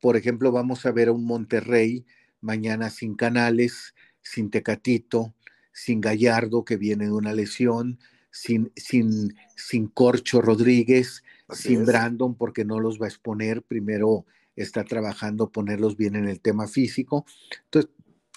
[0.00, 2.04] Por ejemplo, vamos a ver a un Monterrey
[2.40, 5.34] mañana sin Canales, sin Tecatito,
[5.72, 7.98] sin Gallardo, que viene de una lesión,
[8.30, 13.62] sin, sin, sin Corcho Rodríguez, sin Brandon, porque no los va a exponer.
[13.62, 14.26] Primero
[14.56, 17.24] está trabajando ponerlos bien en el tema físico.
[17.64, 17.90] Entonces,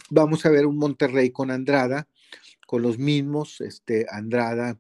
[0.09, 2.07] vamos a ver un Monterrey con Andrada,
[2.67, 4.79] con los mismos, este, Andrada,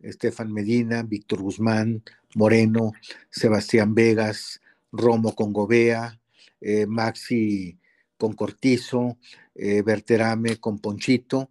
[0.00, 2.02] Estefan Medina, Víctor Guzmán,
[2.34, 2.92] Moreno,
[3.30, 4.60] Sebastián Vegas,
[4.92, 6.20] Romo con Gobea,
[6.60, 7.78] eh, Maxi
[8.16, 9.18] con Cortizo,
[9.54, 11.50] eh, Berterame con Ponchito,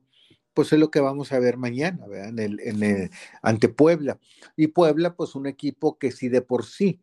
[0.59, 3.09] pues es lo que vamos a ver mañana, En el,
[3.41, 4.19] ante Puebla.
[4.57, 6.99] Y Puebla, pues un equipo que si de por sí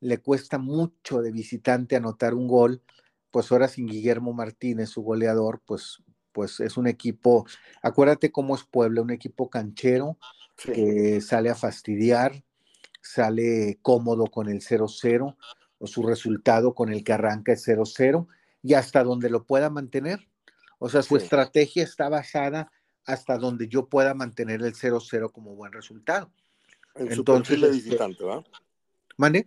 [0.00, 2.82] le cuesta mucho de visitante anotar un gol,
[3.30, 7.46] pues ahora sin Guillermo Martínez, su goleador, pues, pues es un equipo,
[7.80, 10.18] acuérdate cómo es Puebla, un equipo canchero
[10.56, 12.42] que sale a fastidiar,
[13.00, 15.36] sale cómodo con el 0-0
[15.78, 18.26] o su resultado con el que arranca el 0-0
[18.64, 20.26] y hasta donde lo pueda mantener.
[20.80, 22.72] O sea, su estrategia está basada
[23.06, 26.30] hasta donde yo pueda mantener el 0-0 como buen resultado.
[26.94, 28.44] En su perfil de este, visitante, ¿va?
[29.16, 29.46] ¿Mande?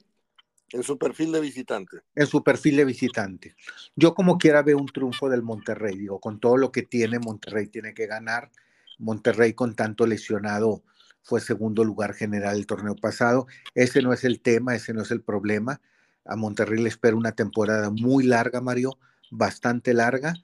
[0.72, 1.98] En su perfil de visitante.
[2.15, 3.56] En su perfil de visitante.
[3.95, 7.67] Yo como quiera veo un triunfo del Monterrey, digo, con todo lo que tiene, Monterrey
[7.67, 8.52] tiene que ganar.
[9.00, 10.84] Monterrey con tanto lesionado
[11.22, 13.48] fue segundo lugar general el torneo pasado.
[13.74, 15.82] Ese no es el tema, ese no es el problema.
[16.26, 19.00] A Monterrey le espera una temporada muy larga, Mario,
[19.32, 20.36] bastante larga,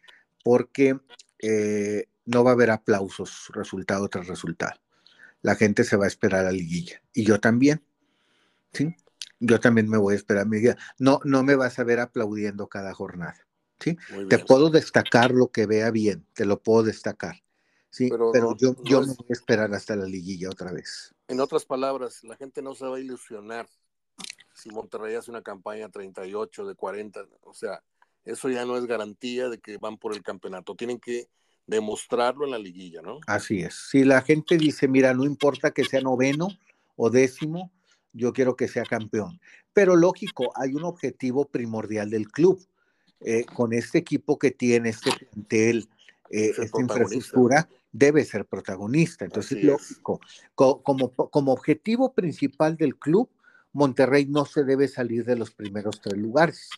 [0.43, 0.99] porque
[1.39, 4.79] eh, no va a haber aplausos resultado tras resultado.
[5.41, 7.01] La gente se va a esperar a la liguilla.
[7.13, 7.83] Y yo también.
[8.73, 8.95] ¿sí?
[9.39, 10.77] Yo también me voy a esperar a mi liguilla.
[10.97, 13.45] No, no me vas a ver aplaudiendo cada jornada.
[13.79, 13.97] ¿sí?
[14.29, 17.43] Te puedo destacar lo que vea bien, te lo puedo destacar.
[17.89, 21.15] Sí, pero, yo, yo me voy a esperar hasta la liguilla otra vez.
[21.29, 23.69] En otras palabras, la gente no se va a ilusionar
[24.53, 27.25] si Monterrey hace una campaña 38 de 40.
[27.43, 27.81] O sea,
[28.25, 30.75] eso ya no es garantía de que van por el campeonato.
[30.75, 31.29] Tienen que
[31.67, 33.19] demostrarlo en la liguilla, ¿no?
[33.27, 33.73] Así es.
[33.89, 36.47] Si la gente dice, mira, no importa que sea noveno
[36.95, 37.71] o décimo,
[38.13, 39.39] yo quiero que sea campeón.
[39.73, 42.65] Pero lógico, hay un objetivo primordial del club.
[43.21, 45.87] Eh, con este equipo que tiene, este plantel,
[46.29, 49.25] eh, esta infraestructura, debe ser protagonista.
[49.25, 50.19] Entonces, lógico,
[50.53, 53.29] como, como objetivo principal del club,
[53.71, 56.69] Monterrey no se debe salir de los primeros tres lugares.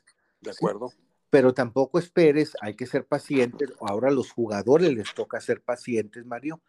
[0.41, 0.91] De acuerdo
[1.30, 3.74] pero tampoco esperes, hay que ser pacientes.
[3.82, 6.62] Ahora a los jugadores les toca ser pacientes, Mario,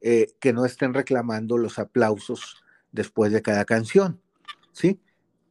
[0.00, 2.62] eh, que no estén reclamando los aplausos
[2.92, 4.20] después de cada canción,
[4.72, 5.00] ¿sí?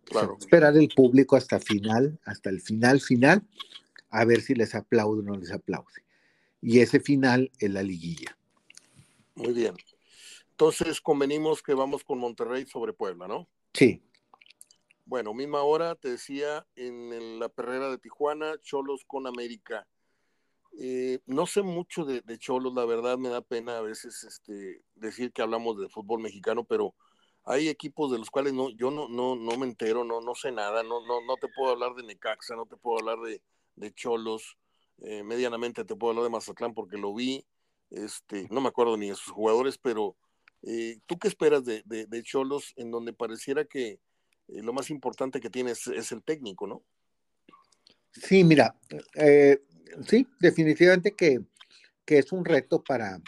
[0.06, 0.38] Claro.
[0.40, 3.44] Esperar el público hasta final, hasta el final final,
[4.10, 6.04] a ver si les aplaude o no les aplaude.
[6.62, 8.38] Y ese final es la liguilla.
[9.36, 9.76] Muy bien.
[10.52, 13.48] Entonces convenimos que vamos con Monterrey sobre Puebla, ¿no?
[13.74, 14.04] Sí.
[15.06, 19.86] Bueno, misma hora, te decía, en la perrera de Tijuana, Cholos con América.
[20.80, 25.32] Eh, no sé mucho de, Cholos, la verdad me da pena a veces este, decir
[25.32, 26.96] que hablamos de fútbol mexicano, pero
[27.44, 30.52] hay equipos de los cuales no, yo no, no, no me entero, no, no sé
[30.52, 34.58] nada, no, no, no te puedo hablar de Necaxa, no te puedo hablar de, Cholos,
[35.00, 37.46] eh, medianamente te puedo hablar de Mazatlán porque lo vi,
[37.92, 40.16] este, no me acuerdo ni de sus jugadores, pero
[40.62, 44.00] eh, ¿tú qué esperas de, de Cholos en donde pareciera que
[44.48, 46.84] eh, lo más importante que tiene es, el técnico, ¿no?
[48.12, 48.76] Sí, mira,
[49.16, 49.64] eh,
[50.08, 51.42] sí, definitivamente que,
[52.06, 53.20] es un reto para,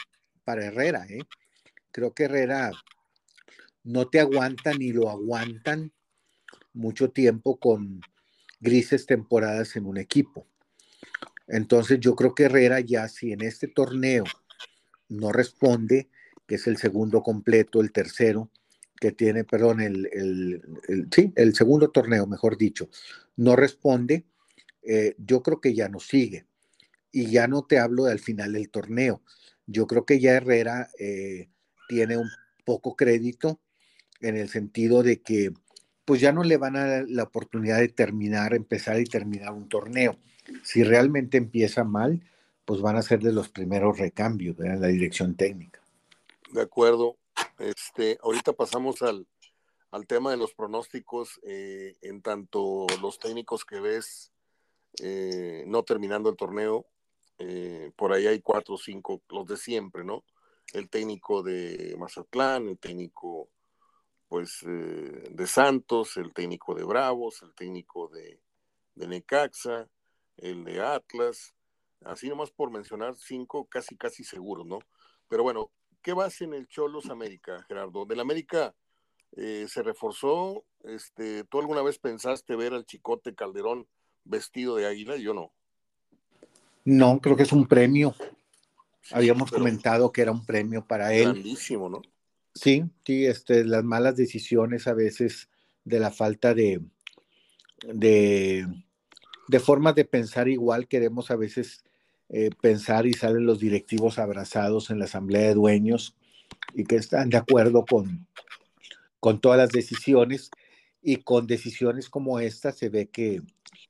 [0.44, 1.24] para Herrera, ¿eh?
[1.90, 2.70] Creo que Herrera
[3.82, 5.92] no te aguanta ni lo aguantan
[6.72, 8.00] mucho tiempo con
[8.60, 10.46] grises temporadas en un equipo.
[11.48, 14.24] Entonces yo creo que Herrera ya si en este torneo
[15.08, 16.08] no responde,
[16.46, 18.50] que es el segundo completo, el tercero,
[19.00, 22.88] que tiene, perdón, el, el, sí, el segundo torneo, mejor dicho,
[23.36, 24.24] no responde,
[24.82, 26.46] eh, yo creo que ya no sigue.
[27.12, 29.22] Y ya no te hablo del final del torneo.
[29.66, 31.48] Yo creo que ya Herrera eh,
[31.88, 32.28] tiene un
[32.64, 33.60] poco crédito
[34.20, 35.52] en el sentido de que
[36.04, 39.68] pues ya no le van a dar la oportunidad de terminar, empezar y terminar un
[39.68, 40.18] torneo.
[40.62, 42.22] Si realmente empieza mal,
[42.64, 45.80] pues van a ser de los primeros recambios en la dirección técnica.
[46.52, 47.16] De acuerdo.
[47.58, 49.26] Este, ahorita pasamos al,
[50.06, 54.30] tema de los pronósticos, eh, en tanto los técnicos que ves
[55.02, 56.86] eh, no terminando el torneo,
[57.38, 60.22] eh, por ahí hay cuatro o cinco, los de siempre, ¿no?
[60.74, 63.48] El técnico de Mazatlán, el técnico
[64.28, 68.40] pues de Santos, el técnico de Bravos, el técnico de,
[68.96, 69.88] de Necaxa,
[70.36, 71.54] el de Atlas,
[72.04, 74.80] así nomás por mencionar cinco casi casi seguros, ¿no?
[75.28, 75.70] Pero bueno,
[76.06, 78.04] ¿Qué vas en el Cholos América, Gerardo?
[78.04, 78.72] Del América
[79.36, 80.64] eh, se reforzó.
[80.84, 83.88] Este, ¿Tú alguna vez pensaste ver al Chicote Calderón
[84.22, 85.16] vestido de águila?
[85.16, 85.52] Yo no.
[86.84, 88.14] No, creo que es un premio.
[89.10, 91.32] Habíamos comentado que era un premio para él.
[91.32, 92.02] Grandísimo, ¿no?
[92.54, 95.48] Sí, sí, este, las malas decisiones a veces
[95.84, 96.82] de la falta de,
[97.82, 98.64] de,
[99.48, 101.82] de formas de pensar igual, queremos a veces
[102.28, 106.16] eh, pensar y salen los directivos abrazados en la asamblea de dueños
[106.74, 108.26] y que están de acuerdo con,
[109.20, 110.50] con todas las decisiones
[111.02, 113.42] y con decisiones como esta se ve que,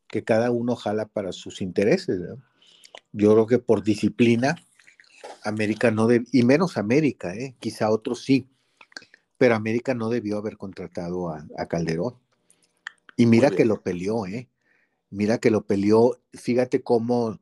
[0.08, 2.20] que cada uno jala para sus intereses.
[3.12, 4.56] Yo creo que por disciplina,
[5.42, 7.54] América no debe, y menos América, ¿eh?
[7.58, 8.48] quizá otros sí,
[9.38, 12.14] pero América no debió haber contratado a, Calderón.
[13.16, 14.48] Y mira que lo peleó, ¿eh?
[15.08, 17.38] Mira que lo peleó, fíjate cómo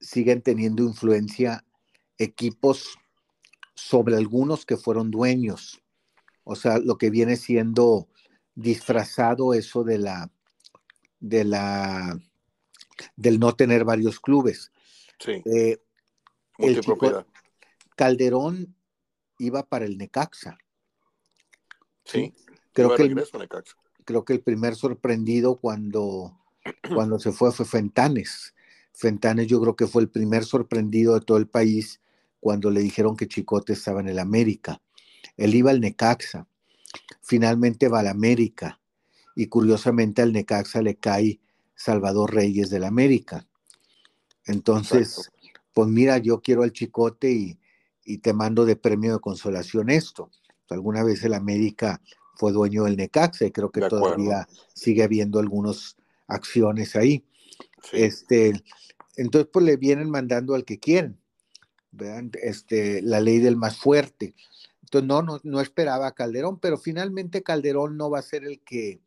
[0.00, 1.64] siguen teniendo influencia
[2.18, 2.98] equipos
[3.74, 5.80] sobre algunos que fueron dueños.
[6.44, 8.08] O sea, lo que viene siendo
[8.54, 10.30] disfrazado eso de la
[11.20, 12.18] de la
[13.16, 14.72] del no tener varios clubes.
[15.18, 15.42] Sí.
[15.44, 15.82] Eh,
[16.58, 17.26] el chico- Multipropiedad.
[17.96, 18.74] Calderón
[19.38, 20.58] iba para el Necaxa.
[22.04, 22.34] Sí.
[22.72, 23.76] Creo que, el, Necaxa.
[24.04, 26.38] creo que el primer sorprendido cuando,
[26.94, 28.54] cuando se fue fue Fentanes.
[28.92, 32.00] Fentanes yo creo que fue el primer sorprendido de todo el país
[32.40, 34.80] cuando le dijeron que Chicote estaba en el América.
[35.36, 36.46] Él iba al Necaxa.
[37.22, 38.80] Finalmente va al América.
[39.36, 41.40] Y curiosamente al Necaxa le cae
[41.74, 43.46] Salvador Reyes del América.
[44.44, 45.60] Entonces, Exacto.
[45.72, 47.58] pues mira, yo quiero al Chicote y,
[48.04, 50.30] y te mando de premio de consolación esto.
[50.68, 52.00] Alguna vez el América
[52.36, 57.24] fue dueño del Necaxa y creo que todavía sigue habiendo algunas acciones ahí.
[57.92, 58.52] Este,
[59.16, 61.18] entonces, pues le vienen mandando al que quieren.
[61.92, 62.24] ¿verdad?
[62.42, 64.34] Este, la ley del más fuerte.
[64.82, 68.60] Entonces, no, no, no esperaba a Calderón, pero finalmente Calderón no va a ser el
[68.60, 69.00] que,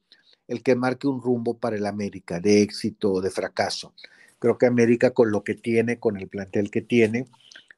[0.48, 3.94] el que marque un rumbo para el América, de éxito o de fracaso.
[4.40, 7.28] Creo que América con lo que tiene, con el plantel que tiene,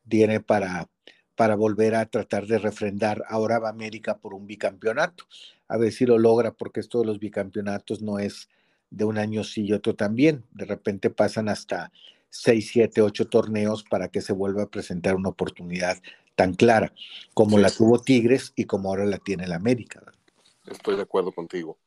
[0.08, 0.90] tiene para,
[1.36, 3.24] para volver a tratar de refrendar.
[3.28, 5.26] Ahora va América por un bicampeonato.
[5.68, 8.50] A ver si lo logra, porque esto de los bicampeonatos no es
[8.90, 10.44] de un año sí y otro también.
[10.52, 11.92] De repente pasan hasta
[12.30, 16.02] seis, siete, ocho torneos para que se vuelva a presentar una oportunidad
[16.36, 16.94] tan clara
[17.34, 17.64] como Sí.
[17.64, 20.02] la tuvo Tigres y como ahora la tiene el América.
[20.66, 21.78] Estoy de acuerdo contigo.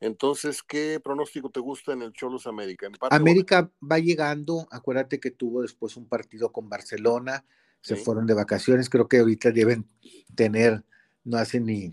[0.00, 2.86] Entonces, ¿qué pronóstico te gusta en el Cholos América?
[2.86, 7.44] ¿Empate o América va llegando, acuérdate que tuvo después un partido con Barcelona,
[7.80, 8.02] se Sí.
[8.04, 9.86] fueron de vacaciones, creo que ahorita deben
[10.34, 10.82] tener,
[11.22, 11.92] no hace ni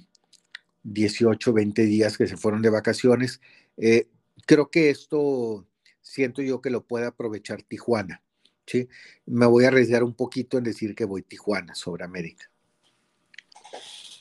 [0.83, 3.39] 18, 20 días que se fueron de vacaciones.
[3.77, 4.07] Eh,
[4.51, 5.65] creo que esto
[6.01, 8.21] siento yo que lo puede aprovechar Tijuana.
[8.65, 8.89] ¿sí?
[9.25, 12.51] Me voy a arriesgar un poquito en decir que voy Tijuana sobre América.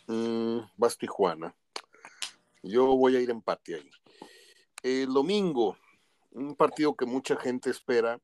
[0.07, 1.53] Mm, vas Tijuana.
[2.63, 3.91] Yo voy a ir empate ahí.
[4.85, 5.77] El domingo,
[6.31, 8.21] un partido que mucha gente espera.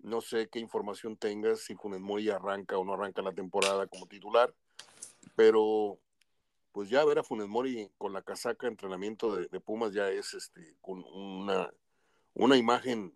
[0.00, 4.06] No sé qué información tengas, si Funes Mori arranca o no arranca la temporada como
[4.06, 4.54] titular,
[5.34, 5.98] pero
[6.72, 10.34] pues ya ver a Funes Mori con la casaca de entrenamiento de, Pumas ya es
[10.34, 11.72] este con una,
[12.34, 13.14] una imagen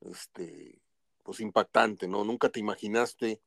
[0.00, 0.80] este
[1.22, 2.24] pues impactante, ¿no?
[2.24, 3.40] Nunca te imaginaste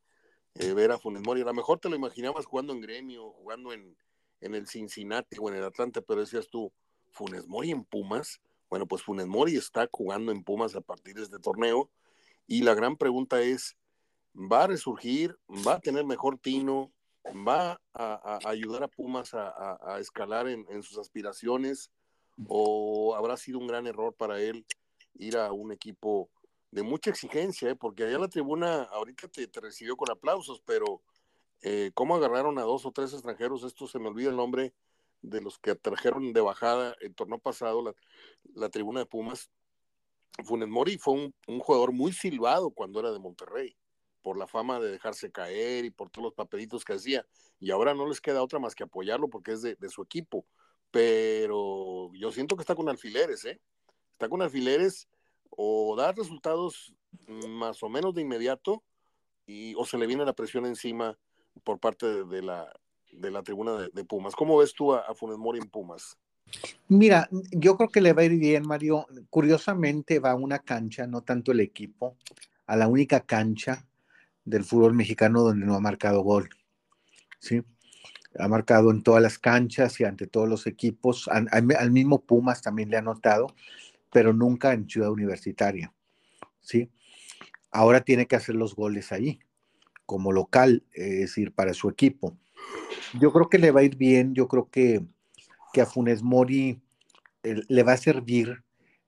[0.55, 1.41] eh, ver a Funes Mori.
[1.41, 3.95] A lo mejor te lo imaginabas jugando en Gremio, jugando en,
[4.41, 6.73] en el Cincinnati o en el Atlante, pero decías tú,
[7.11, 8.41] Funes Mori en Pumas.
[8.69, 11.89] Bueno, pues Funes Mori está jugando en Pumas a partir de este torneo.
[12.47, 13.77] Y la gran pregunta es,
[14.33, 15.37] ¿va a resurgir?
[15.65, 16.91] ¿Va a tener mejor tino?
[17.35, 21.91] ¿Va a, ayudar a Pumas a, escalar en, sus aspiraciones?
[22.47, 24.65] ¿O habrá sido un gran error para él
[25.15, 26.29] ir a un equipo
[26.71, 27.69] de mucha exigencia?
[27.69, 27.75] ¿eh?
[27.75, 31.01] Porque allá la tribuna ahorita te, recibió con aplausos, pero
[31.61, 33.63] eh, ¿cómo agarraron a dos o tres extranjeros?
[33.63, 34.73] Esto se me olvida el nombre
[35.21, 37.93] de los que trajeron de bajada el torneo pasado,
[38.55, 39.49] la, tribuna de Pumas.
[40.45, 41.13] Funes Mori fue
[41.47, 43.75] un, jugador muy silbado cuando era de Monterrey,
[44.21, 47.25] por la fama de dejarse caer y por todos los papelitos que hacía.
[47.59, 50.45] Y ahora no les queda otra más que apoyarlo porque es de, su equipo.
[50.91, 53.59] Pero yo siento que está con alfileres, ¿eh?
[54.13, 55.07] Está con alfileres
[55.49, 56.93] o dar resultados
[57.47, 58.83] más o menos de inmediato
[59.45, 61.17] y, o se le viene la presión encima
[61.63, 62.71] por parte de, la,
[63.11, 64.35] de la tribuna de, de, Pumas.
[64.35, 66.17] ¿Cómo ves tú a, a Funes Mori en Pumas?
[66.87, 69.05] Mira, yo creo que le va a ir bien, Mario.
[69.29, 72.17] Curiosamente va a una cancha, no tanto el equipo,
[72.65, 73.88] a la única cancha
[74.49, 76.49] del fútbol mexicano donde no ha marcado gol.
[77.39, 77.63] ¿Sí?
[78.37, 81.27] Ha marcado en todas las canchas y ante todos los equipos.
[81.27, 83.47] Al, al mismo Pumas también le ha notado,
[84.11, 85.93] pero nunca en Ciudad Universitaria.
[86.61, 86.89] ¿Sí?
[87.71, 89.39] Ahora tiene que hacer los goles ahí,
[90.05, 92.37] como local, es decir, para su equipo.
[93.19, 95.03] Yo creo que le va a ir bien, yo creo que
[95.71, 96.81] que a Funes Mori
[97.43, 98.63] eh, le va a servir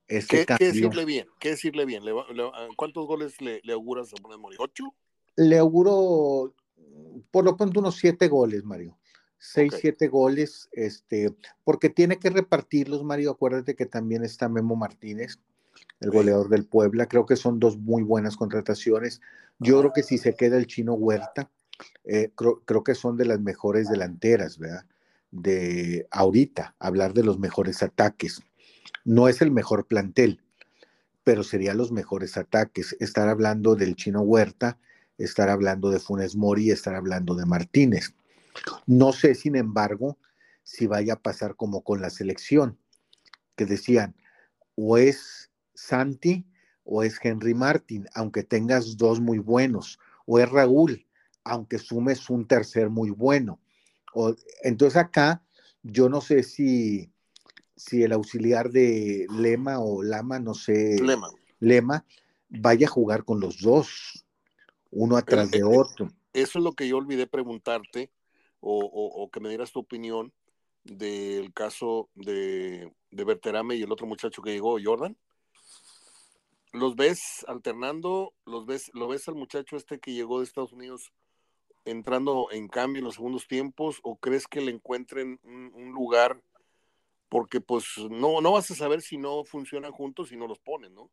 [0.08, 0.68] este ¿Qué, cambio.
[0.68, 1.28] ¿Qué decirle bien?
[1.40, 2.06] ¿Qué decirle bien?
[2.06, 2.44] ¿Le va, le,
[2.76, 4.58] ¿Cuántos goles le, le, auguras a Funes Mori?
[4.60, 4.94] ¿Ocho?
[5.42, 6.54] Le auguro
[7.32, 8.98] por lo pronto unos siete goles, Mario.
[9.38, 9.82] Seis, okay.
[9.82, 13.32] siete goles, este, porque tiene que repartirlos, Mario.
[13.32, 15.40] Acuérdate que también está Memo Martínez,
[16.00, 17.08] el goleador del Puebla.
[17.08, 19.20] Creo que son dos muy buenas contrataciones.
[19.58, 21.50] Yo creo que si se queda el chino Huerta,
[22.04, 24.86] eh, creo, creo que son de las mejores delanteras, ¿verdad?
[25.32, 28.42] de ahorita, hablar de los mejores ataques.
[29.04, 30.42] No es el mejor plantel,
[31.24, 32.96] pero serían los mejores ataques.
[33.00, 34.78] Estar hablando del chino Huerta,
[35.24, 38.14] estar hablando de Funes Mori, estar hablando de Martínez.
[38.86, 40.18] No sé, sin embargo,
[40.64, 42.78] si vaya a pasar como con la selección,
[43.56, 44.16] que decían,
[44.76, 46.46] o es Santi
[46.84, 51.06] o es Henry Martin, aunque tengas dos muy buenos, o es Raúl,
[51.44, 53.60] aunque sumes un tercer muy bueno.
[54.14, 55.44] O, entonces acá
[55.84, 57.12] yo no sé si,
[57.76, 62.06] si el auxiliar de Lema o Lama, no sé, Lema, Lema
[62.50, 64.26] vaya a jugar con los dos,
[64.92, 66.10] uno atrás de otro.
[66.34, 68.12] Eso es lo que yo olvidé preguntarte
[68.60, 70.34] o, o, o que me dieras tu opinión
[70.84, 75.18] del caso de, de Berterame y el otro muchacho que llegó, Jordan.
[76.74, 78.34] ¿Los ves alternando?
[78.46, 81.12] ¿Los ves, ¿Lo ves al muchacho este que llegó de Estados Unidos
[81.84, 84.00] entrando en cambio en los segundos tiempos?
[84.04, 86.42] ¿O crees que le encuentren un, un lugar?
[87.28, 90.94] Porque pues no, no vas a saber si no funcionan juntos si no los ponen,
[90.94, 91.12] ¿no?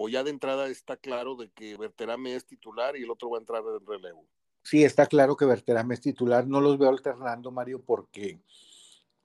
[0.00, 3.38] O ya de entrada está claro de que Berterame es titular y el otro va
[3.38, 4.24] a entrar en relevo.
[4.62, 6.46] Sí, está claro que Berterame es titular.
[6.46, 8.38] No los veo alternando, Mario, porque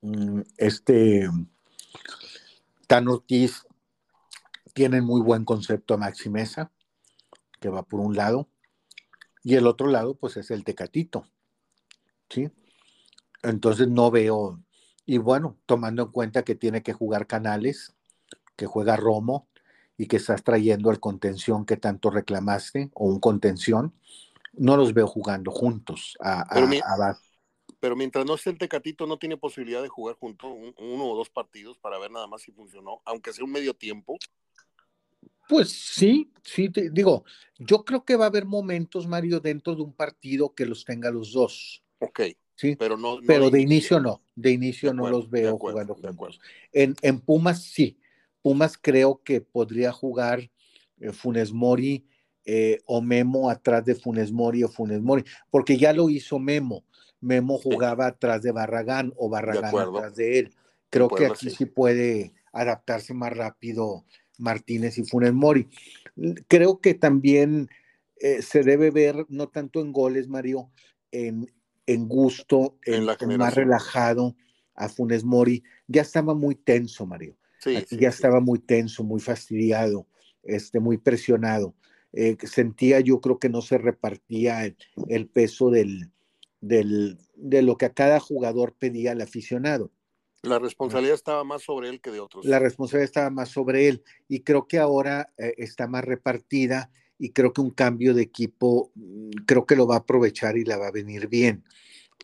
[0.02, 1.30] mm, este
[2.88, 3.68] Tan Ortiz
[4.74, 6.72] tiene muy buen concepto a Maxi Mesa,
[7.60, 8.50] que va por un lado,
[9.44, 11.28] y el otro lado, pues es el Tecatito.
[12.32, 12.50] ¿Sí?
[13.44, 14.60] Entonces no veo,
[15.06, 17.94] y bueno, tomando en cuenta que tiene que jugar Canales,
[18.56, 19.48] que juega Romo,
[19.98, 23.94] y que estás trayendo al contención que tanto reclamaste, o un contención,
[24.54, 27.18] no los veo jugando juntos a, a, Pero mi- a-
[27.80, 31.18] Pero mientras no esté el Tecatito, no tiene posibilidad de jugar junto un- uno o
[31.18, 34.18] dos partidos para ver nada más si funcionó, aunque sea un medio tiempo.
[35.50, 37.26] Pues sí, sí, te digo,
[37.60, 41.12] yo creo que va a haber momentos, Mario, dentro de un partido que los tenga
[41.12, 42.22] los dos, Ok,
[42.56, 42.76] ¿sí?
[42.76, 43.16] pero no.
[43.16, 46.40] no Pero de inicio no, de inicio De no los veo acuerdo, jugando juntos.
[46.72, 47.98] En, en Pumas sí,
[48.44, 50.52] Pumas creo que podría jugar
[51.00, 52.06] eh, Funes Mori
[52.46, 56.86] eh, o Memo atrás de Funes Mori o Funes Mori, porque ya lo hizo Memo.
[57.22, 60.54] Memo jugaba atrás de Barragán o Barragán atrás de él.
[60.90, 61.56] Creo que aquí sí.
[61.56, 64.06] sí puede adaptarse más rápido
[64.38, 65.70] Martínez y Funes Mori.
[66.48, 67.70] Creo que también
[68.18, 70.70] eh, se debe ver, no tanto en goles, Mario,
[71.12, 71.52] en,
[71.86, 74.36] en gusto, En en, la en más relajado
[74.76, 75.64] a Funes Mori.
[75.88, 77.38] Ya estaba muy tenso, Mario.
[77.64, 78.16] Sí, Aquí sí, ya sí.
[78.16, 80.08] estaba muy tenso, muy fastidiado,
[80.44, 81.76] este, muy presionado.
[82.14, 86.12] Eh, sentía yo creo que no se repartía el, el peso del,
[86.62, 89.92] del, de lo que a cada jugador pedía el aficionado.
[90.44, 92.46] La responsabilidad estaba más sobre él que de otros.
[92.46, 97.32] La responsabilidad estaba más sobre él y creo que ahora eh, está más repartida y
[97.32, 100.78] creo que un cambio de equipo mm, creo que lo va a aprovechar y la
[100.78, 101.64] va a venir bien.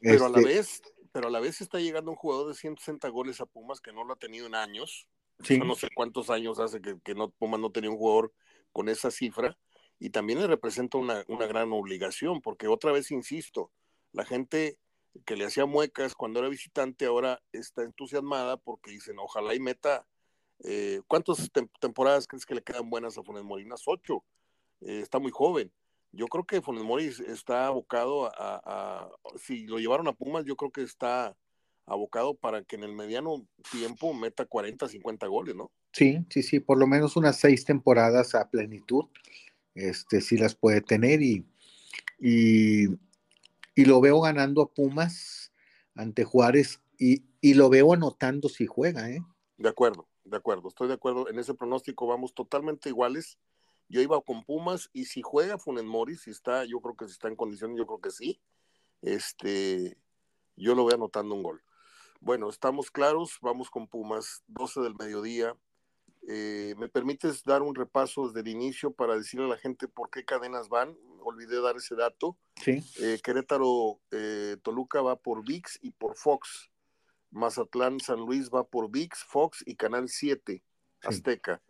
[0.03, 0.81] pero a la Este, vez,
[1.11, 4.03] pero a la vez está llegando un jugador de 160 goles a Pumas que no
[4.03, 5.07] lo ha tenido en años.
[5.65, 8.33] No sé cuántos años hace que, que no, Pumas no tenía un jugador
[8.71, 9.57] con esa cifra
[9.99, 13.71] y también le representa una, una gran obligación, porque otra vez insisto,
[14.11, 14.77] la gente
[15.25, 20.07] que le hacía muecas cuando era visitante ahora está entusiasmada porque dicen, ojalá y meta,
[20.63, 23.63] eh, ¿cuántas tem- temporadas crees que le quedan buenas a Funes Mori?
[23.63, 24.23] Unas ocho,
[24.81, 25.73] Eh, está muy joven.
[26.13, 30.55] Yo creo que Funes Mori está abocado a- a- si lo llevaron a Pumas, yo
[30.55, 31.35] creo que está
[31.89, 35.71] abocado para que en el mediano tiempo meta 40, 50 goles, ¿no?
[35.91, 39.05] sí, sí, sí, por lo menos unas seis temporadas a plenitud,
[39.73, 41.45] este sí las puede tener y,
[42.19, 42.85] y,
[43.75, 45.51] y lo veo ganando a Pumas
[45.95, 49.21] ante Juárez y, y lo veo anotando si juega, ¿eh?
[49.57, 51.29] De acuerdo, de acuerdo, estoy de acuerdo.
[51.29, 53.37] En ese pronóstico vamos totalmente iguales.
[53.89, 57.13] Yo iba con Pumas y si juega Funes Mori, si está, yo creo que si
[57.13, 58.39] está en condiciones, yo creo que sí.
[59.01, 59.97] Este,
[60.55, 61.61] yo lo voy anotando un gol.
[62.21, 65.55] Bueno, estamos claros, vamos con Pumas, 12 del mediodía.
[66.27, 70.09] Eh, ¿Me permites dar un repaso desde el inicio para decirle a la gente por
[70.09, 70.95] qué cadenas van?
[71.21, 72.37] Olvidé dar ese dato.
[72.55, 76.69] Sí, Eh, Querétaro, eh, Toluca va por VIX y por Fox.
[77.31, 80.61] Mazatlán, San Luis va por VIX, Fox y Canal 7,
[81.03, 81.61] Azteca.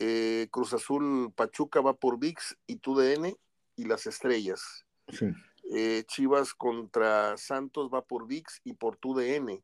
[0.00, 3.36] Eh, Cruz Azul, Pachuca va por VIX y TUDN
[3.76, 4.84] y las estrellas.
[5.08, 5.26] sí.
[6.06, 9.62] Chivas contra Santos va por VIX y por TUDN.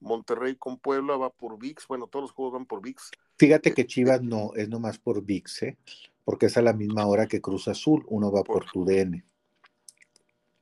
[0.00, 1.86] Monterrey con Puebla va por VIX.
[1.88, 3.10] Bueno, todos los juegos van por VIX.
[3.36, 5.78] Fíjate que Chivas no es nomás por VIX, ¿eh?
[6.24, 9.24] porque es a la misma hora que Cruz Azul, uno va por Por- tu DN.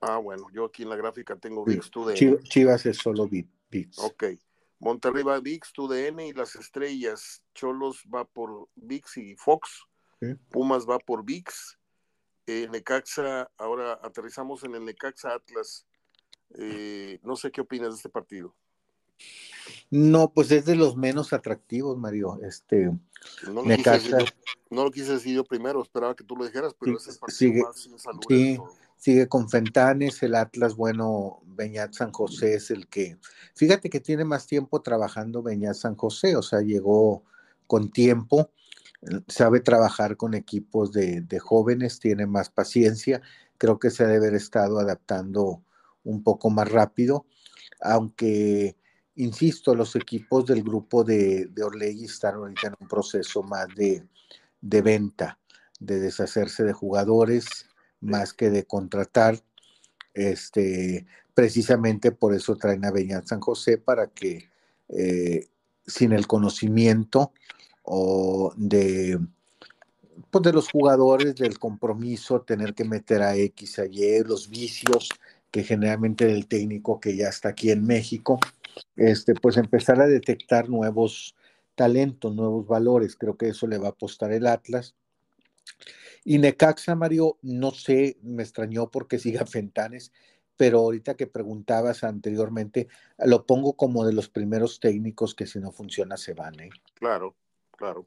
[0.01, 1.65] Ah, bueno, yo aquí en la gráfica tengo.
[1.65, 2.15] VIX, TUDN.
[2.15, 3.99] Chiv- Chivas es solo Vi- VIX.
[3.99, 4.25] Ok.
[4.79, 7.43] Monterrey va VIX, TUDN y las estrellas.
[7.55, 9.85] Cholos va por VIX y Fox.
[10.21, 10.35] Sí.
[10.51, 11.79] Pumas va por VIX.
[12.47, 15.87] Eh, Necaxa, ahora aterrizamos en el Necaxa Atlas.
[16.59, 18.55] Eh, no sé qué opinas de este partido.
[19.91, 22.39] No, pues es de los menos atractivos, Mario.
[22.43, 26.25] Este, No lo, quise Necaxa decir, yo- no lo quise decir yo primero, esperaba que
[26.25, 27.77] tú lo dijeras, pero Sí, es el partido sigue- más
[28.29, 28.29] sí.
[28.29, 28.61] de
[28.99, 33.19] sigue con Fentanes, el Atlas, bueno, Beñat San José es el que,
[33.55, 37.23] fíjate que tiene más tiempo trabajando Beñat San José, o sea, llegó
[37.67, 38.51] con tiempo,
[39.29, 43.21] sabe trabajar con equipos de, jóvenes, tiene más paciencia,
[43.59, 45.63] creo que se debe haber estado adaptando
[46.03, 47.27] un poco más rápido,
[47.81, 48.77] aunque,
[49.17, 54.07] insisto, los equipos del grupo de, de están ahorita en un proceso más de,
[54.61, 55.39] de venta,
[55.81, 57.67] de deshacerse de jugadores,
[58.01, 59.43] más que de contratar.
[60.15, 64.49] Este, precisamente por eso traen a Beñat San José para que
[64.89, 65.49] eh,
[65.87, 67.33] sin el conocimiento
[67.83, 69.19] o de,
[70.31, 75.09] pues de los jugadores, del compromiso, tener que meter a X, a Y, los vicios
[75.51, 78.41] que generalmente del técnico que ya está aquí en México,
[78.97, 81.35] este, pues empezar a detectar nuevos
[81.75, 83.17] talentos, nuevos valores.
[83.17, 84.97] Creo que eso le va a apostar el Atlas.
[86.25, 90.13] Y Necaxa, Mario, no sé, me extrañó porque siga Fentanes,
[90.57, 95.71] pero ahorita que preguntabas anteriormente, lo pongo como de los primeros técnicos que si no
[95.71, 96.59] funciona se van.
[96.61, 96.71] ¿eh?
[96.95, 97.37] Claro,
[97.77, 98.07] claro.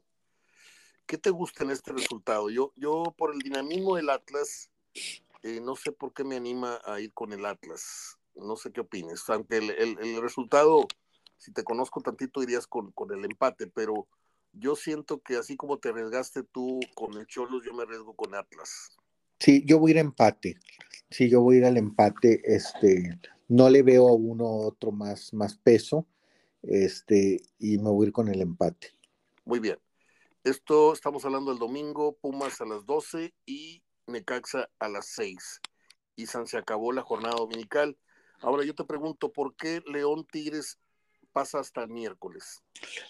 [1.06, 2.50] ¿Qué te gusta en este resultado?
[2.50, 4.70] Yo, yo por el dinamismo del Atlas,
[5.42, 8.19] eh, no sé por qué me anima a ir con el Atlas.
[8.40, 9.28] No sé qué opines.
[9.28, 10.86] Aunque el, resultado,
[11.36, 14.08] si te conozco tantito, irías con, con el empate, pero
[14.52, 18.34] yo siento que así como te arriesgaste tú con el Cholos, yo me arriesgo con
[18.34, 18.90] Atlas.
[19.38, 20.58] Sí, yo voy a ir a empate.
[21.08, 22.42] Sí, yo voy a ir al empate.
[22.44, 23.18] Este,
[23.48, 26.06] no le veo a uno otro más, más peso.
[26.62, 28.88] Este, y me voy a ir con el empate.
[29.44, 29.78] Muy bien.
[30.44, 35.60] Esto estamos hablando el domingo, Pumas a las 12 y Necaxa a las 6.
[36.16, 37.96] Y San se acabó la jornada dominical.
[38.40, 40.78] Ahora yo te pregunto, ¿por qué León Tigres
[41.32, 42.62] pasa hasta el miércoles?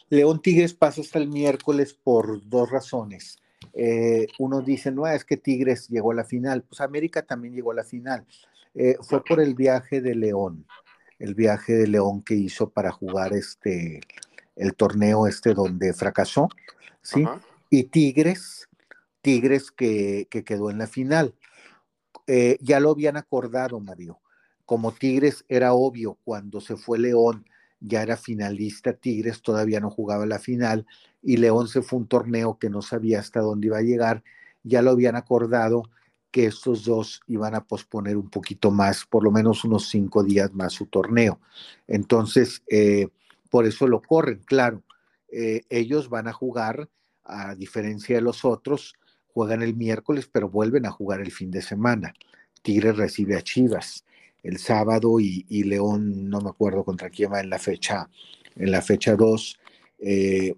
[0.09, 3.39] León Tigres pasa hasta el miércoles por dos razones.
[3.72, 6.62] Eh, uno dice, no, es que Tigres llegó a la final.
[6.62, 8.26] Pues América también llegó a la final.
[8.74, 10.66] Eh, fue por el viaje de León,
[11.18, 14.01] el viaje de León que hizo para jugar este,
[14.57, 16.49] el torneo este donde fracasó,
[17.03, 17.24] ¿sí?
[17.68, 18.68] Y Tigres,
[19.22, 21.35] Tigres que, quedó en la final.
[22.26, 24.20] Eh, ya lo habían acordado, Mario.
[24.71, 27.45] Como Tigres era obvio cuando se fue León
[27.81, 30.87] ya era finalista, Tigres todavía no jugaba la final
[31.21, 34.23] y León se fue un torneo que no sabía hasta dónde iba a llegar,
[34.62, 35.91] ya lo habían acordado
[36.31, 40.55] que estos dos iban a posponer un poquito más, por lo menos unos cinco días
[40.55, 41.41] más su torneo.
[41.89, 43.09] Entonces, eh,
[43.51, 44.85] por eso lo corren, claro.
[45.33, 46.89] Eh, ellos van a jugar,
[47.25, 48.95] a diferencia de los otros,
[49.35, 52.14] juegan el miércoles, pero vuelven a jugar el fin de semana.
[52.62, 54.05] Tigres recibe a Chivas
[54.43, 58.09] el sábado y, León, no me acuerdo contra quién va en la fecha,
[58.57, 59.59] en la fecha 2,
[60.01, 60.55] eh,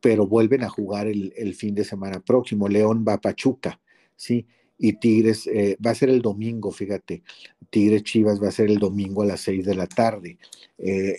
[0.00, 2.68] pero vuelven a jugar el, fin de semana próximo.
[2.68, 3.80] León va a Pachuca,
[4.16, 4.46] ¿sí?
[4.78, 7.22] Y Tigres eh, va a ser el domingo, fíjate.
[7.70, 10.38] Tigres Chivas va a ser el domingo a las 6 de la tarde.
[10.78, 11.18] Eh,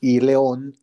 [0.00, 0.76] y León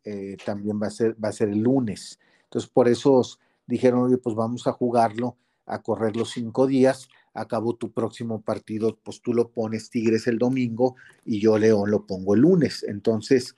[0.46, 2.20] también va a, ser, va a ser el lunes.
[2.44, 3.22] Entonces, por eso
[3.68, 8.98] dijeron, oye, pues vamos a jugarlo, a correr los cinco días acabó tu próximo partido,
[9.04, 12.84] pues tú lo pones Tigres el domingo y yo León lo pongo el lunes.
[12.84, 13.56] Entonces,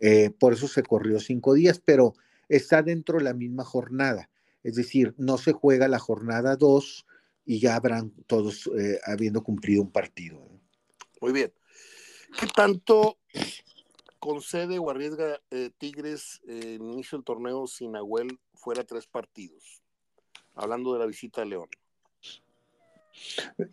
[0.00, 2.14] eh, por eso se corrió cinco días, pero
[2.48, 4.30] está dentro de la misma jornada.
[4.62, 7.06] Es decir, no se juega la jornada dos
[7.44, 10.40] y ya habrán todos eh, habiendo cumplido un partido.
[11.20, 11.52] Muy bien.
[12.38, 13.18] ¿Qué tanto
[14.18, 19.82] concede o arriesga eh, Tigres en inicio del torneo sin Nahuel fuera tres partidos?
[20.54, 21.68] Hablando de la visita a León.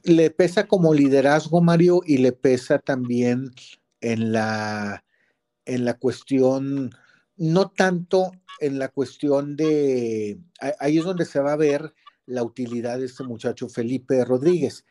[0.03, 3.51] Le pesa como liderazgo, Mario, y le pesa también
[4.01, 5.03] en la,
[5.65, 6.91] en la cuestión,
[7.37, 10.39] no tanto en la cuestión de,
[10.79, 11.93] ahí es donde se va a ver
[12.25, 14.85] la utilidad de este muchacho Felipe Rodríguez,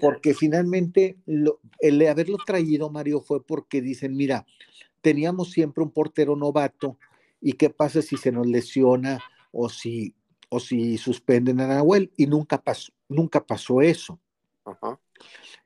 [0.00, 1.16] porque finalmente
[1.80, 4.46] el haberlo traído, Mario, fue porque dicen, mira,
[5.00, 6.98] teníamos siempre un portero novato,
[7.40, 9.20] ¿y qué pasa si se nos lesiona
[9.52, 10.14] o si
[10.56, 14.18] o si suspenden a Nahuel, y nunca pasó, nunca pasó eso.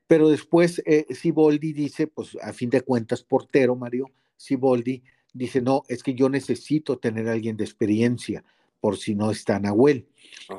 [0.08, 5.84] Pero después eh, Siboldi dice, pues a fin de cuentas, portero, Mario, Siboldi dice, no,
[5.86, 8.42] es que yo necesito tener a alguien de experiencia
[8.80, 10.08] por si no está Nahuel.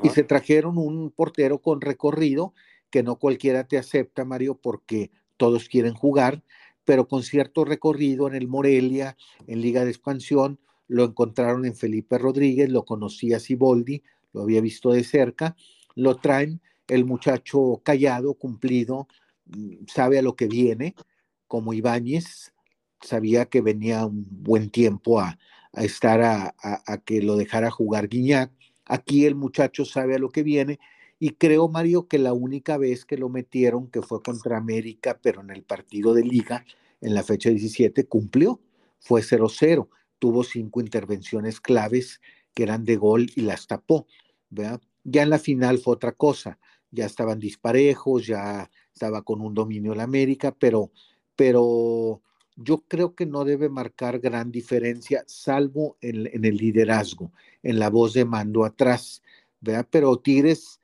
[0.01, 2.53] Y se trajeron un portero con recorrido
[2.89, 6.41] que no cualquiera te acepta, Mario, porque todos quieren jugar,
[6.86, 10.57] pero con cierto recorrido en el Morelia, en Liga de Expansión,
[10.88, 14.03] lo encontraron en Felipe Rodríguez, lo conocía Siboldi,
[14.34, 15.55] lo había visto de cerca,
[15.95, 19.07] lo traen, el muchacho callado, cumplido,
[19.45, 20.95] mm, sabe a lo que viene,
[21.47, 22.53] como Ibáñez,
[23.01, 25.38] sabía que venía un buen tiempo a,
[25.73, 28.51] estar a, a, que lo dejara jugar Guiñac.
[28.86, 30.79] Aquí el muchacho sabe a lo que viene
[31.17, 35.41] y creo, Mario, que la única vez que lo metieron, que fue contra América, pero
[35.41, 36.65] en el partido de liga,
[36.99, 38.59] en la fecha 17, cumplió,
[38.99, 39.88] fue 0-0
[40.21, 42.21] tuvo cinco intervenciones claves
[42.53, 44.05] que eran de gol y las tapó.
[44.52, 44.80] ¿Verdad?
[45.04, 46.60] Ya en la final fue otra cosa,
[46.91, 50.91] ya estaban disparejos, ya estaba con un dominio la América, pero,
[51.36, 52.22] pero
[52.56, 57.32] yo creo que no debe marcar gran diferencia, salvo en, en el liderazgo,
[57.64, 59.24] en la voz de mando atrás,
[59.60, 59.88] ¿verdad?
[59.89, 60.80] Pero Tigres,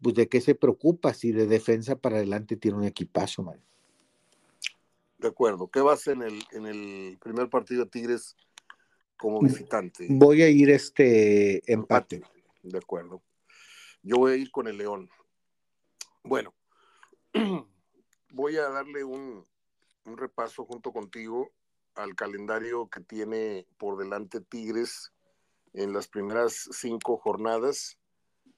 [0.00, 3.62] pues de qué se preocupa si de defensa para adelante tiene un equipazo, Mario.
[5.18, 5.68] De acuerdo.
[5.68, 8.36] ¿Qué vas en el, en el primer partido de Tigres
[9.16, 10.06] como visitante?
[10.10, 12.16] Voy a ir este empate.
[12.16, 12.35] empate.
[12.66, 13.22] De acuerdo.
[14.02, 15.08] Yo voy a ir con el León.
[16.24, 16.52] Bueno,
[18.32, 19.46] voy a darle un,
[20.04, 21.52] repaso junto contigo
[21.94, 25.12] al calendario que tiene por delante Tigres
[25.74, 27.98] en las primeras cinco jornadas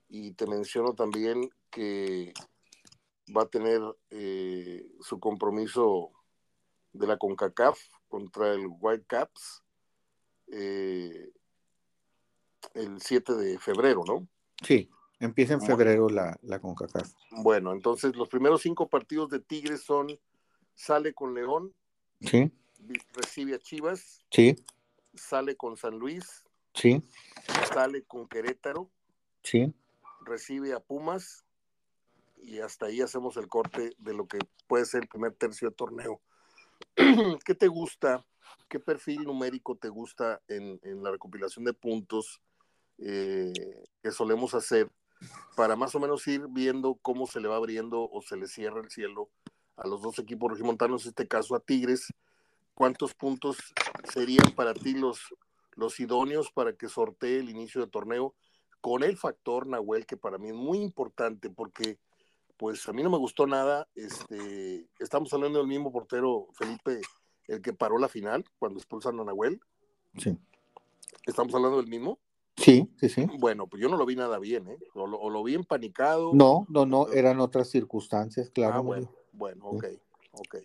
[0.09, 2.33] y te menciono también que
[3.35, 3.81] va a tener
[4.11, 6.13] eh, su compromiso
[6.93, 7.79] de la CONCACAF
[8.09, 9.63] contra el Whitecaps
[10.51, 11.31] eh,
[12.75, 14.27] el 7 de febrero, ¿no?
[14.63, 14.91] Sí,
[15.21, 17.13] empieza en febrero la, la CONCACAF.
[17.43, 20.19] Bueno, entonces los primeros cinco partidos de Tigres son,
[20.75, 21.73] sale con León,
[22.21, 22.51] sí.
[23.13, 24.57] recibe a Chivas, sí.
[25.15, 26.45] sale con San Luis,
[26.75, 27.03] sí.
[27.73, 28.91] sale con Querétaro,
[29.43, 29.73] sí.
[30.25, 31.45] recibe a Pumas
[32.43, 35.75] y hasta ahí hacemos el corte de lo que puede ser el primer tercio de
[35.75, 36.21] torneo.
[37.45, 38.25] ¿Qué te gusta?
[38.69, 42.41] ¿Qué perfil numérico te gusta en, la recopilación de puntos
[42.99, 43.53] eh,
[44.03, 44.91] que solemos hacer
[45.57, 48.81] para más o menos ir viendo cómo se le va abriendo o se le cierra
[48.81, 49.31] el cielo
[49.77, 52.13] a los dos equipos regimontanos, en este caso a Tigres?
[52.75, 53.57] ¿Cuántos puntos
[54.13, 55.35] serían para ti los,
[55.73, 58.35] los idóneos para que sortee el inicio de torneo?
[58.81, 61.99] Con el factor Nahuel, que para mí es muy importante porque
[62.57, 63.89] pues a mí no me gustó nada.
[63.95, 67.01] Este, estamos hablando del mismo portero, Felipe,
[67.47, 69.61] el que paró la final cuando expulsan a Nahuel.
[70.17, 70.37] Sí.
[71.27, 72.19] ¿Estamos hablando del mismo?
[72.59, 73.27] Sí, sí, sí.
[73.39, 74.79] Bueno, pues yo no lo vi nada bien, ¿eh?
[74.95, 76.33] O lo, vi empanicado.
[76.35, 78.75] No, no, no, eran otras circunstancias, claro.
[78.75, 79.85] Ah, bueno, bueno, ok,
[80.33, 80.57] ok.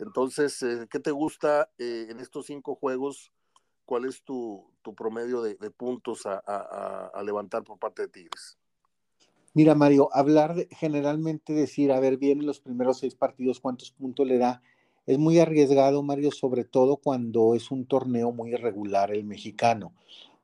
[0.00, 3.30] Entonces, eh, ¿qué te gusta eh, en estos cinco juegos?
[3.84, 4.64] ¿Cuál es tu,
[4.96, 8.58] promedio de, puntos a levantar por parte de Tigres?
[9.54, 14.26] Mira, Mario, hablar de, generalmente decir, a ver, bien los primeros seis partidos, cuántos puntos
[14.26, 14.62] le da,
[15.06, 19.94] es muy arriesgado, Mario, sobre todo cuando es un torneo muy irregular el mexicano.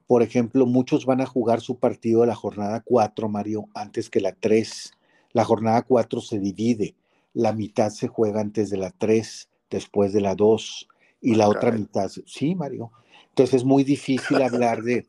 [0.06, 4.20] Por ejemplo, muchos van a jugar su partido de la jornada 4, Mario, antes que
[4.20, 4.92] la 3.
[5.32, 6.94] La jornada 4 se divide.
[7.32, 10.88] La mitad se juega antes de la 3, después de la 2,
[11.20, 12.10] y la otra mitad.
[12.26, 12.92] Sí, Mario.
[13.30, 15.06] Entonces es muy difícil hablar de,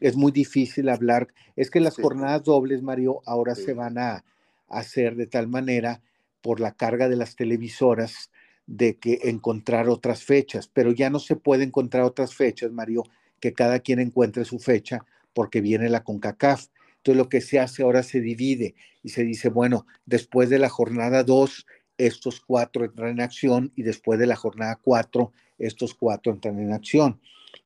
[0.00, 1.28] es muy difícil hablar.
[1.56, 4.24] Es que las jornadas dobles, Mario, ahora se van a
[4.68, 6.02] hacer de tal manera
[6.40, 8.30] por la carga de las televisoras
[8.66, 13.04] de que encontrar otras fechas, pero ya no se puede encontrar otras fechas, Mario,
[13.40, 16.66] que cada quien encuentre su fecha porque viene la CONCACAF.
[16.96, 20.68] Entonces lo que se hace ahora se divide y se dice, bueno, después de la
[20.68, 21.66] jornada 2,
[21.96, 26.72] estos cuatro entran en acción y después de la jornada 4, estos cuatro entran en
[26.72, 27.20] acción.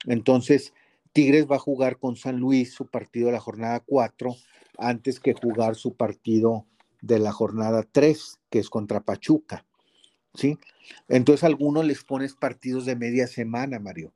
[0.06, 0.72] Entonces,
[1.12, 4.34] Tigres va a jugar con San Luis su partido de la jornada 4
[4.78, 6.66] antes que jugar su partido
[7.02, 9.66] de la jornada 3, que es contra Pachuca.
[10.34, 10.58] ¿Sí?
[11.08, 14.12] Entonces, a algunos les pones partidos de media semana, Mario,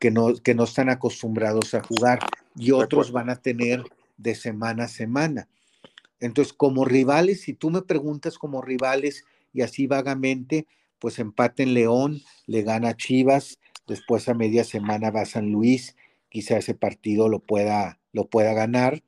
[0.00, 2.18] que no, que no están acostumbrados a jugar,
[2.56, 3.84] y otros van a tener
[4.16, 5.48] de semana a semana.
[6.18, 10.66] Entonces, como rivales, si tú me preguntas como rivales y así vagamente,
[10.98, 15.94] pues empate en León, le gana Chivas, después a media semana va San Luis
[16.30, 19.02] quizá ese partido lo pueda, lo pueda ganar,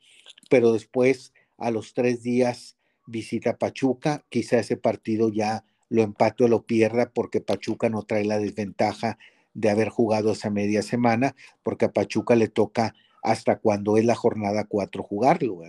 [0.51, 2.77] pero después a los tres días
[3.07, 8.25] visita Pachuca, quizá ese partido ya lo empate o lo pierda porque Pachuca no trae
[8.25, 9.19] la desventaja
[9.55, 14.15] de haber jugado esa media semana, porque a Pachuca le toca hasta cuando es la
[14.15, 15.61] jornada cuatro jugarlo.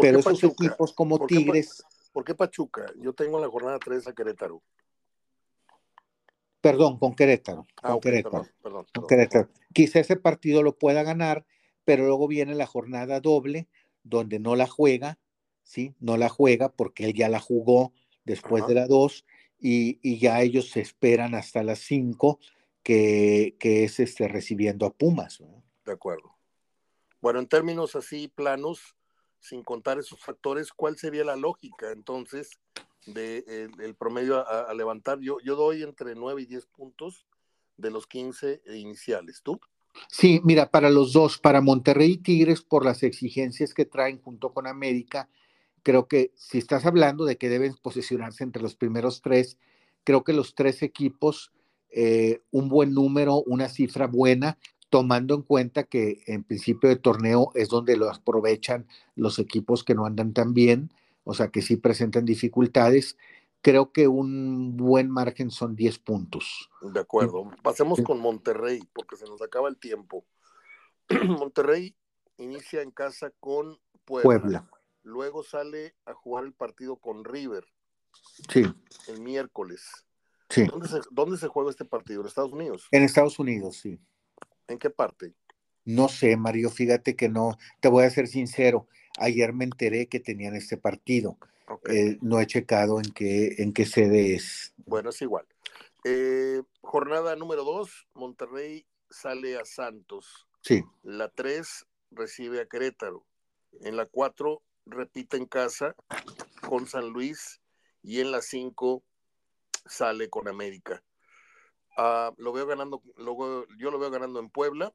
[0.00, 1.82] Pero esos equipos como Tigres...
[2.12, 2.86] ¿Por qué Pachuca?
[3.00, 4.62] Yo tengo la jornada 3 a Querétaro.
[6.60, 7.66] Perdón, con Querétaro.
[7.82, 8.46] Ah, con Querétaro.
[8.62, 9.48] Perdón, Querétaro.
[9.72, 11.46] Quizá ese partido lo pueda ganar,
[11.84, 13.68] pero luego viene la jornada doble,
[14.02, 15.18] donde no la juega,
[15.62, 15.94] ¿sí?
[16.00, 17.92] No la juega porque él ya la jugó
[18.24, 19.24] después de la dos
[19.60, 22.38] y, ya ellos se esperan hasta las cinco,
[22.82, 25.42] que, que es este, recibiendo a Pumas.
[25.84, 26.36] De acuerdo.
[27.20, 28.96] Bueno, en términos así planos,
[29.40, 32.58] sin contar esos factores, ¿cuál sería la lógica entonces
[33.06, 35.20] de, eh, el promedio a, levantar.
[35.20, 37.26] Yo, yo doy entre 9 y 10 puntos
[37.76, 39.42] de los 15 iniciales.
[39.42, 39.60] ¿Tú?
[40.08, 44.52] Sí, mira, para los dos, para Monterrey y Tigres, por las exigencias que traen junto
[44.52, 45.28] con América,
[45.82, 49.58] creo que si estás hablando de que deben posicionarse entre los primeros tres,
[50.04, 51.52] creo que los tres equipos,
[51.90, 54.58] eh, un buen número, una cifra buena,
[54.90, 59.94] tomando en cuenta que en principio de torneo es donde lo aprovechan los equipos que
[59.94, 60.92] no andan tan bien,
[61.24, 63.16] o sea que sí presentan dificultades.
[63.60, 66.70] Creo que un buen margen son 10 puntos.
[66.80, 67.50] De acuerdo.
[67.62, 70.24] Pasemos con Monterrey, porque se nos acaba el tiempo.
[71.26, 71.96] Monterrey
[72.36, 74.70] inicia en casa con Puebla.
[75.02, 77.64] Luego sale a jugar el partido con River.
[78.48, 78.62] Sí.
[79.08, 80.06] El miércoles.
[80.48, 80.64] Sí.
[80.64, 82.22] ¿Dónde se, ¿Dónde se juega este partido?
[82.22, 82.88] ¿En Estados Unidos?
[82.90, 83.98] En Estados Unidos, sí.
[84.66, 85.34] ¿En qué parte?
[85.84, 88.88] No sé, Mario, fíjate que no, te voy a ser sincero,
[89.18, 91.38] ayer me enteré que tenían este partido.
[91.88, 94.74] Eh, no he checado en qué, en qué sede es.
[94.86, 95.46] Bueno, es igual.
[96.04, 100.46] Eh, jornada número dos, Monterrey sale a Santos.
[100.62, 100.82] Sí.
[101.02, 103.24] La tres recibe a Querétaro.
[103.80, 105.94] En la cuatro repite en casa
[106.66, 107.60] con San Luis
[108.02, 109.04] y en la cinco
[109.86, 111.02] sale con América.
[111.96, 113.02] Ah, lo veo ganando,
[113.78, 114.94] yo lo veo ganando en Puebla,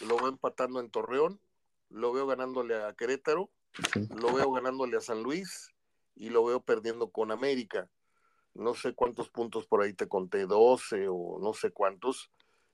[0.00, 1.40] lo veo empatando en Torreón,
[1.88, 3.50] lo veo ganándole a Querétaro,
[4.10, 5.70] lo veo ganándole a San Luis
[6.16, 7.88] y lo veo perdiendo con América.
[8.54, 12.30] No sé cuántos puntos por ahí te conté, 12 o no sé cuántos.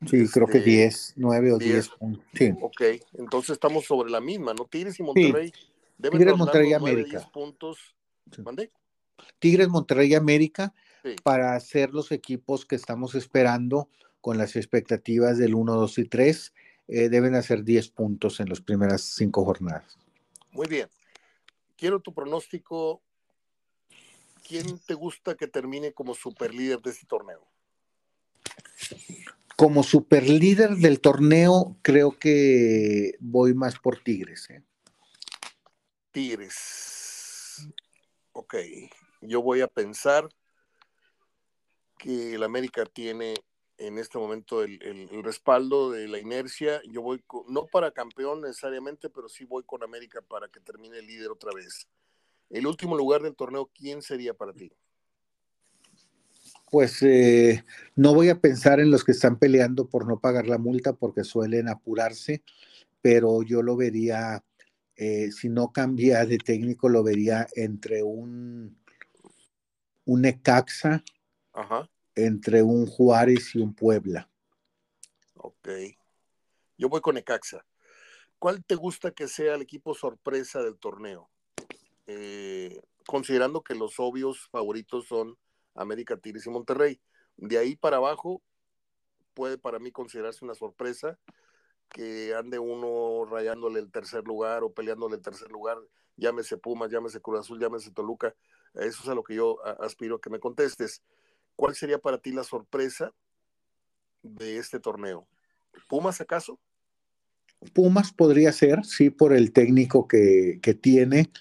[0.07, 1.91] Sí, creo que 10, este, 9 o 10.
[2.35, 2.53] Sí.
[2.61, 2.83] Ok,
[3.15, 4.65] entonces estamos sobre la misma, ¿no?
[4.65, 5.53] Tigres y Monterrey.
[6.01, 7.29] Tigres, Monterrey y América.
[7.33, 7.97] puntos.
[9.39, 10.15] Tigres, Monterrey y
[11.23, 13.89] Para ser los equipos que estamos esperando
[14.21, 16.55] con las expectativas del 1, 2 y 3.
[16.89, 19.99] Eh, deben hacer 10 puntos en las primeras cinco jornadas.
[20.53, 20.89] Muy bien.
[21.77, 23.03] Quiero tu pronóstico.
[24.47, 27.47] ¿Quién te gusta que termine como superlíder de este torneo?
[29.57, 34.49] Como superlíder del torneo, creo que voy más por Tigres.
[34.51, 34.63] ¿eh?
[36.11, 37.69] Tigres.
[38.33, 38.55] Ok.
[39.21, 40.29] Yo voy a pensar
[41.99, 43.35] que el América tiene
[43.79, 46.81] en este momento el, respaldo de la inercia.
[46.91, 51.07] Yo voy, no para campeón necesariamente, pero sí voy con América para que termine el
[51.07, 51.87] líder otra vez.
[52.51, 54.73] El último lugar del torneo, ¿quién sería para ti?
[56.71, 60.59] Pues eh, no voy a pensar en los que están peleando por no pagar la
[60.59, 62.43] multa porque suelen apurarse,
[63.01, 64.45] pero yo lo vería,
[64.97, 68.77] eh, si no cambia de técnico, lo vería entre un,
[70.05, 70.25] un
[71.63, 74.29] Ecaxa entre un Juárez y un Puebla.
[75.35, 75.69] Ok.
[76.77, 77.65] Yo voy con Ecaxa.
[78.41, 81.31] ¿Cuál te gusta que sea el equipo sorpresa del torneo?
[82.09, 85.37] Eh, considerando que los obvios favoritos son
[85.75, 87.01] América Tigres y Monterrey.
[87.37, 88.43] De ahí para abajo
[89.35, 91.19] puede para mí considerarse una sorpresa
[91.89, 95.79] que ande uno rayándole el tercer lugar o peleándole el tercer lugar,
[96.17, 98.35] llámese Pumas, llámese Cruz Azul, llámese Toluca.
[98.75, 101.03] Eso es a lo que yo aspiro a que me contestes.
[101.59, 103.13] ¿Cuál sería para ti la sorpresa
[104.23, 105.27] de este torneo?
[105.89, 106.61] ¿Pumas acaso?
[107.73, 111.33] Pumas podría ser, sí, por el técnico que, tiene,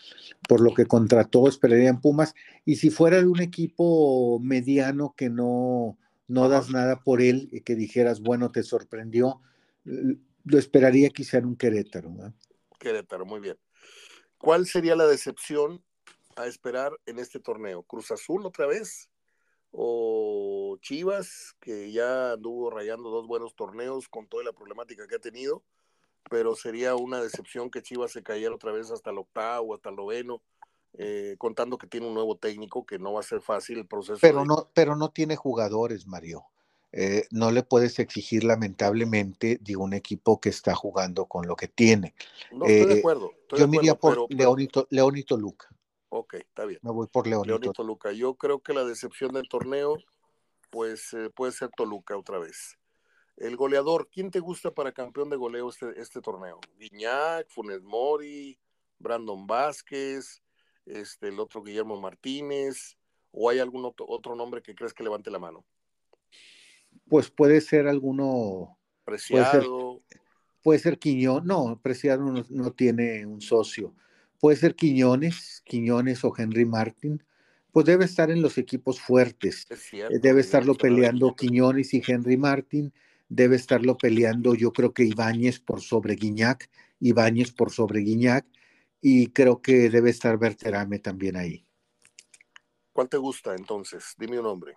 [0.49, 2.33] por lo que contrató, esperaría en Pumas.
[2.65, 7.61] Y si fuera de un equipo mediano que no, no das nada por él y
[7.61, 9.39] que dijeras, bueno, te sorprendió,
[9.83, 12.11] lo esperaría quizá en un Querétaro.
[12.79, 13.59] Querétaro, muy bien.
[14.39, 15.83] ¿Cuál sería la decepción
[16.35, 17.83] a esperar en este torneo?
[17.83, 19.11] ¿Cruz Azul otra vez?
[19.79, 25.19] O Chivas, que ya anduvo rayando dos buenos torneos con toda la problemática que ha
[25.19, 25.63] tenido,
[26.31, 29.95] pero sería una decepción que Chivas se cayera otra vez hasta el octavo, hasta el
[29.95, 30.41] noveno,
[30.97, 34.17] eh, contando que tiene un nuevo técnico, que no va a ser fácil el proceso.
[34.19, 36.45] Pero, no, pero no tiene jugadores, Mario.
[36.91, 41.67] Eh, no le puedes exigir lamentablemente de un equipo que está jugando con lo que
[41.67, 42.15] tiene.
[42.51, 43.31] No, estoy de eh, acuerdo.
[43.83, 45.67] yo por Leonito, Leonito Luca.
[46.09, 46.79] Ok, está bien.
[46.83, 47.45] Me voy por León.
[47.45, 48.11] León Toluca.
[48.11, 49.97] Yo creo que la decepción del torneo,
[50.69, 52.77] pues eh, puede ser Toluca otra vez.
[53.35, 56.59] El goleador, ¿quién te gusta para campeón de goleo este, este torneo?
[56.79, 58.57] Guiñac, Funes Mori,
[58.97, 60.41] Brandon Vázquez,
[60.85, 62.97] este, el otro Guillermo Martínez,
[63.31, 65.65] o hay algún otro, nombre que crees que levante la mano?
[67.07, 68.77] Pues puede ser alguno.
[69.05, 70.01] Preciado.
[70.63, 73.93] Puede ser, Quiñón, no, Preciado no tiene un socio
[74.39, 77.23] puede ser Quiñones, Quiñones o Henry Martin,
[77.71, 79.67] pues debe estar en los equipos fuertes.
[79.91, 82.93] Eh, debe estarlo peleando Quiñones y Henry Martin,
[83.29, 86.69] debe estarlo peleando yo creo que Ibáñez por sobre Guiñac,
[86.99, 88.45] Ibáñez por sobre Guiñac,
[89.01, 91.65] y creo que debe estar Berterame también ahí.
[92.93, 94.15] ¿Cuál te gusta entonces?
[94.17, 94.73] Dime un nombre.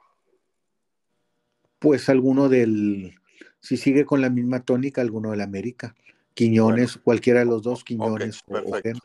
[1.79, 3.15] Pues alguno del,
[3.61, 5.95] si sigue con la misma tónica, alguno del América.
[6.35, 9.01] Quiñones, cualquiera de los dos, Quiñones o, Henry.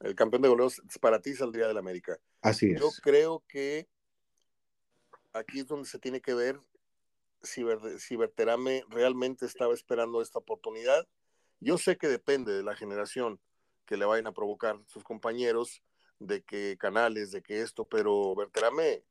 [0.00, 2.18] El campeón de goleos para ti saldría del América.
[2.42, 2.80] Así es.
[2.80, 3.88] Yo creo que
[5.32, 6.60] aquí es donde se tiene que ver
[7.42, 7.64] si,
[7.98, 11.06] si Berterame realmente estaba esperando esta oportunidad.
[11.60, 13.40] Yo sé que depende de la generación
[13.86, 15.82] que le vayan a provocar sus compañeros,
[16.18, 19.04] de que canales, de que esto, pero Berterame,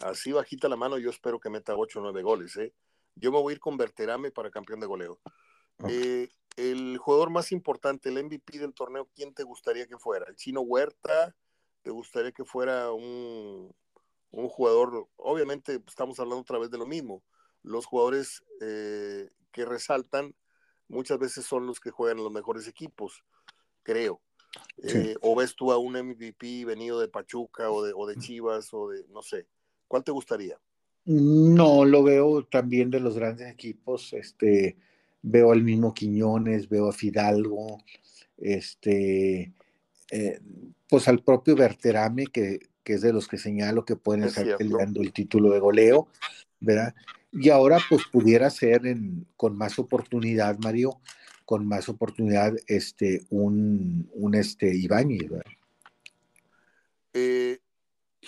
[0.00, 2.56] así bajita la mano, yo espero que meta 8 o 9 goles.
[2.56, 2.72] ¿eh?
[3.14, 5.18] Yo me voy a ir con Berterame para campeón de goleo.
[5.88, 10.26] Eh, el jugador más importante, el MVP del torneo, ¿quién te gustaría que fuera?
[10.28, 11.34] ¿El chino Huerta?
[11.82, 13.74] ¿Te gustaría que fuera un,
[14.30, 15.08] un jugador?
[15.16, 17.22] Obviamente pues, estamos hablando otra vez de lo mismo.
[17.62, 20.34] Los jugadores eh, que resaltan
[20.88, 23.24] muchas veces son los que juegan en los mejores equipos,
[23.82, 24.20] creo.
[24.82, 28.68] Eh, o ves tú a un MVP venido de Pachuca o de, o de Chivas
[28.74, 29.46] o de, no sé,
[29.88, 30.60] ¿cuál te gustaría?
[31.04, 34.76] No, lo veo también de los grandes equipos, este,
[35.22, 37.78] veo al mismo Quiñones, veo a Fidalgo,
[38.36, 39.52] este,
[40.10, 40.40] eh,
[40.88, 45.00] pues al propio Berterame, que, que, es de los que señalo que pueden estar peleando
[45.00, 46.08] el título de goleo,
[46.60, 46.94] ¿verdad?
[47.32, 51.00] Y ahora pues pudiera ser en, con más oportunidad, Mario,
[51.44, 55.52] con más oportunidad este, un, un este, Ibáñez, ¿verdad?
[57.14, 57.58] Eh,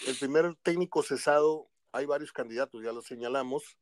[0.06, 3.78] el primer técnico cesado, hay varios candidatos, ya lo señalamos,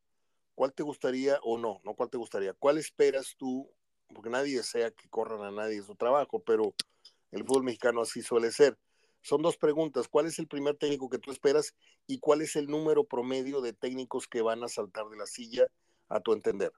[0.55, 1.81] ¿cuál te gustaría o no?
[1.83, 2.53] No, ¿cuál te gustaría?
[2.53, 3.69] ¿Cuál esperas tú?
[4.13, 6.73] Porque nadie desea que corran a nadie su trabajo, pero
[7.31, 8.77] el fútbol mexicano así suele ser.
[9.21, 10.07] Son dos preguntas.
[10.07, 11.73] ¿Cuál es el primer técnico que tú esperas
[12.07, 15.65] y cuál es el número promedio de técnicos que van a saltar de la silla
[16.09, 16.71] a tu entender?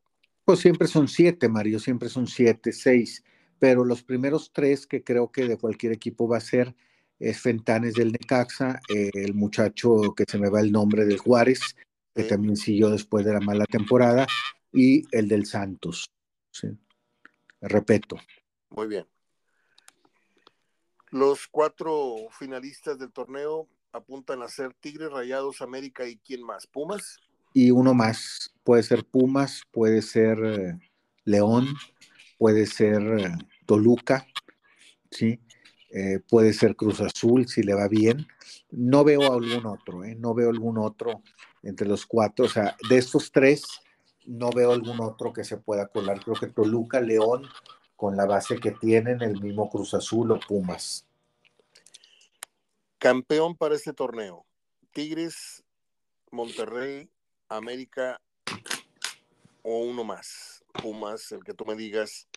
[0.45, 3.23] Pues siempre son siete, Mario, siempre son siete, seis,
[3.57, 6.76] pero los primeros tres que creo que de cualquier equipo va a ser
[7.17, 11.76] es Fentanes del Necaxa, el muchacho que se me va el nombre del Juárez,
[12.16, 14.26] que también siguió después de la mala temporada,
[14.72, 16.11] y el del Santos.
[16.51, 16.68] ¿sí?
[17.61, 18.18] Repeto.
[18.70, 19.05] Muy bien.
[21.11, 27.18] Los cuatro finalistas del torneo apuntan a ser Tigres, Rayados, América y quién más, Pumas.
[27.53, 30.80] Y uno más, puede ser Pumas, puede ser eh,
[31.24, 31.68] León,
[32.38, 33.32] puede ser eh,
[33.66, 34.28] Toluca,
[35.09, 35.39] ¿sí?
[35.91, 38.28] Eh, puede ser Cruz Azul si le va bien.
[38.72, 41.22] No veo algún otro, no veo algún otro
[41.66, 42.45] entre los cuatro.
[42.45, 43.66] O sea, de estos tres,
[44.26, 46.24] no veo algún otro que se pueda colar.
[46.24, 47.43] Creo que Toluca, León,
[47.97, 51.05] con la base que tienen, el mismo Cruz Azul o Pumas.
[52.97, 54.45] Campeón para este torneo.
[54.93, 55.63] Tigres,
[56.32, 57.09] Monterrey,
[57.49, 58.22] América
[59.61, 60.63] o uno más.
[60.82, 62.28] Pumas, el que tú me digas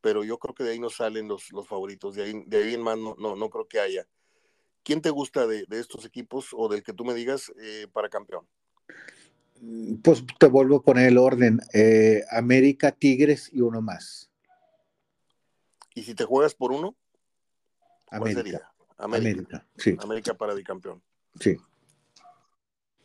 [0.00, 2.82] pero yo creo que de ahí no salen los, favoritos, de ahí, de ahí en
[2.82, 4.06] más no, no, creo que haya.
[4.82, 8.46] ¿Quién te gusta de, estos equipos o del que tú me digas eh, para campeón?
[10.02, 11.60] Pues te vuelvo a poner el orden.
[11.72, 14.30] Eh, América, Tigres y uno más.
[15.94, 16.96] ¿Y si te juegas por uno?
[18.10, 18.72] América.
[18.96, 19.28] América.
[19.28, 19.96] América, sí.
[20.00, 21.02] América para campeón.
[21.38, 21.56] Sí.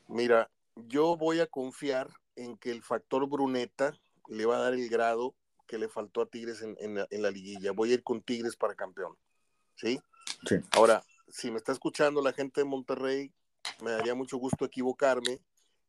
[0.08, 3.93] Mira, yo voy a confiar en que el factor Bruneta
[4.28, 5.36] le va a dar el grado
[5.68, 7.72] que le faltó a Tigres en, la, liguilla.
[7.72, 9.18] Voy a ir con Tigres para campeón.
[9.76, 9.99] ¿Sí?
[10.47, 10.56] Sí.
[10.72, 13.34] Ahora, si me está escuchando la gente de Monterrey,
[13.82, 15.39] me daría mucho gusto equivocarme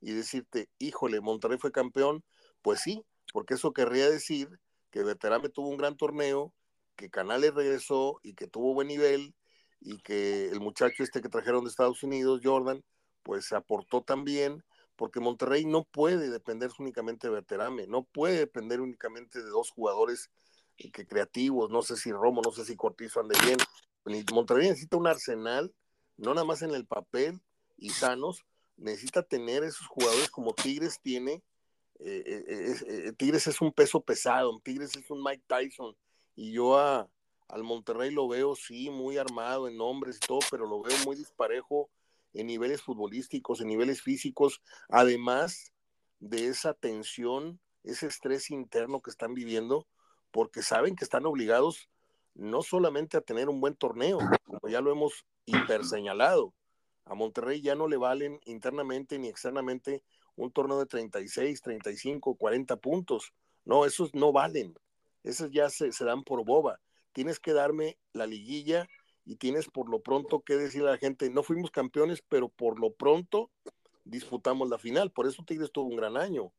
[0.01, 2.24] y decirte, híjole, Monterrey fue campeón.
[2.62, 4.49] Pues sí, porque eso querría decir
[4.90, 6.53] que Veterame tuvo un gran torneo,
[6.97, 9.34] que Canales regresó y que tuvo buen nivel
[9.80, 12.82] y que el muchacho este que trajeron de Estados Unidos, Jordan,
[13.22, 14.64] pues se aportó también
[14.97, 20.30] porque Monterrey no puede depender únicamente de Berterame, no puede depender únicamente de dos jugadores
[20.76, 23.59] que creativos, no sé si Romo, no sé si Cortizo ande bien.
[24.32, 25.74] Monterrey necesita un arsenal,
[26.16, 27.40] no nada más en el papel
[27.76, 28.44] y sanos,
[28.77, 31.43] necesita tener esos jugadores como Tigres tiene.
[31.99, 32.45] Eh,
[32.87, 35.97] eh, Tigres es un peso pesado, Tigres es un Mike Tyson,
[36.35, 37.09] y yo a,
[37.49, 41.16] al Monterrey lo veo, sí, muy armado en nombres y todo, pero lo veo muy
[41.16, 41.89] disparejo
[42.35, 45.72] en niveles futbolísticos, en niveles físicos, además
[46.18, 49.87] de esa tensión, ese estrés interno que están viviendo,
[50.31, 51.89] porque saben que están obligados
[52.35, 56.53] no solamente a tener un buen torneo, como ya lo hemos hiperseñalado,
[57.07, 60.02] a Monterrey ya no le valen internamente ni externamente
[60.34, 63.32] un torneo de 36, 35, 40 puntos.
[63.64, 64.74] No, esos no valen.
[65.22, 66.80] Esos ya se, dan por boba.
[67.12, 68.88] Tienes que darme la liguilla
[69.24, 72.78] y tienes por lo pronto que decirle a la gente, no fuimos campeones, pero por
[72.78, 73.50] lo pronto
[74.04, 75.11] disputamos la final.
[75.11, 76.52] Por eso Tigres tuvo un gran año.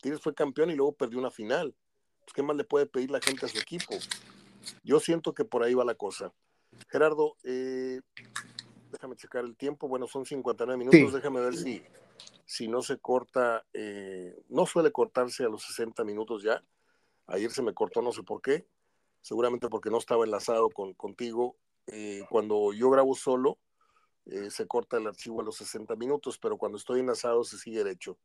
[0.00, 1.74] Tigres fue campeón y luego perdió una final.
[2.20, 3.94] Pues, ¿Qué más le puede pedir la gente a su equipo?
[4.84, 6.32] Yo siento que por ahí va la cosa.
[6.88, 8.00] Gerardo, eh,
[8.92, 9.88] déjame checar el tiempo.
[9.88, 11.12] Bueno, son 59 minutos.
[11.12, 11.82] Déjame ver si,
[12.44, 13.64] si no se corta.
[13.72, 16.62] Eh, no suele cortarse a los 60 minutos ya.
[17.26, 18.66] Ayer se me cortó, no sé por qué.
[19.20, 23.58] Seguramente porque no estaba enlazado con, contigo eh, cuando yo grabo solo,
[24.26, 27.78] eh, se corta el archivo a los 60 minutos, pero cuando estoy enlazado se sigue
[27.78, 28.18] derecho.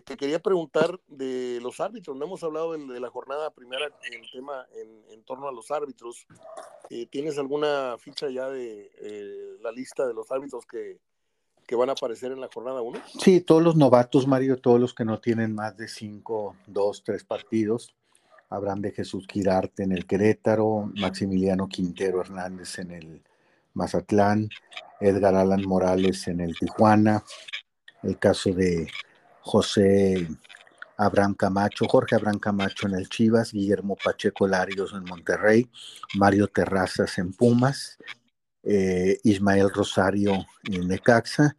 [0.00, 2.16] Te quería preguntar de los árbitros.
[2.16, 4.66] No hemos hablado de, la jornada primera en tema
[5.10, 6.26] en, torno a los árbitros.
[6.90, 10.98] Eh, ¿Tienes alguna ficha ya de eh, la lista de los árbitros que,
[11.66, 13.00] que, van a aparecer en la jornada 1?
[13.20, 17.24] Sí, todos los novatos, Mario, todos los que no tienen más de 5, 2, 3
[17.24, 17.94] partidos.
[18.52, 23.22] Abraham de Jesús Quirarte en el Querétaro, Maximiliano Quintero Hernández en el
[23.74, 24.48] Mazatlán,
[25.00, 27.24] Edgar Alan Morales en el Tijuana,
[28.02, 28.88] el caso de
[29.42, 30.28] José
[30.96, 35.68] Abraham Camacho, Jorge Abraham Camacho en el Chivas, Guillermo Pacheco Larios en Monterrey,
[36.14, 37.98] Mario Terrazas en Pumas,
[38.62, 41.56] eh, Ismael Rosario en Necaxa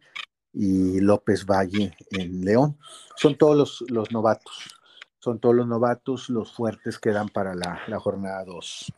[0.52, 2.78] y López Valle en León.
[3.16, 4.80] Son todos los, los novatos,
[5.18, 8.92] son todos los novatos, los fuertes que dan para la, jornada 2.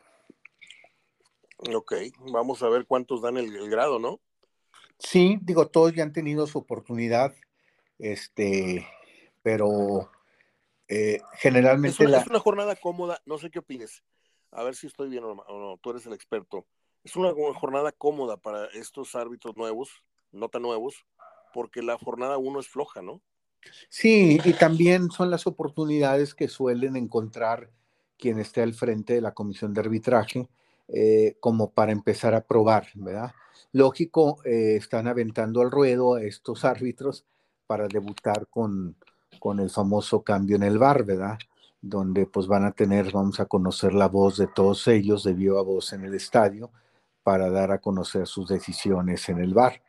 [1.75, 1.95] Ok,
[2.33, 4.21] vamos a ver cuántos dan el, el grado, ¿no?
[4.99, 7.35] Sí, digo, todos ya han tenido su oportunidad
[7.99, 8.87] este,
[9.43, 10.11] pero
[10.89, 12.03] eh, generalmente...
[12.05, 14.03] Es una, es una, jornada cómoda, no sé qué opines,
[14.51, 16.67] a ver si estoy bien o no, tú eres el experto.
[17.05, 19.91] Es una jornada cómoda para estos árbitros nuevos,
[20.33, 21.07] no tan nuevos,
[21.55, 23.23] porque la jornada uno es floja, ¿no?
[23.89, 27.71] Sí, y también son las oportunidades que suelen encontrar
[28.19, 30.49] quien esté al frente de la comisión de arbitraje,
[30.89, 33.33] eh, como para empezar a probar, ¿verdad?
[33.73, 37.25] Lógico, eh, están aventando al ruedo a estos árbitros
[37.67, 38.97] para debutar con,
[39.39, 41.39] con el famoso cambio en el bar, ¿verdad?
[41.81, 45.63] Donde pues van a tener, vamos a conocer la voz de todos ellos de viva
[45.63, 46.71] voz en el estadio
[47.23, 49.83] para dar a conocer sus decisiones en el bar.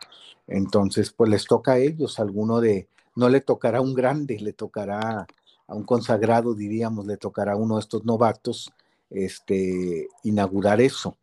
[0.47, 4.53] Entonces, pues les toca a ellos, alguno de, no le tocará a un grande, le
[4.53, 5.27] tocará
[5.67, 8.71] a un consagrado, diríamos, le tocará a uno de estos novatos,
[9.09, 11.17] este, inaugurar eso,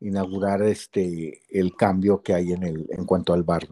[0.00, 3.68] inaugurar este, el cambio que hay en, el, en cuanto al bar.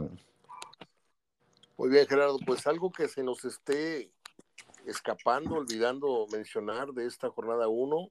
[1.78, 4.10] Muy bien, Gerardo, pues algo que se nos esté
[4.84, 8.10] escapando, olvidando mencionar de esta jornada 1,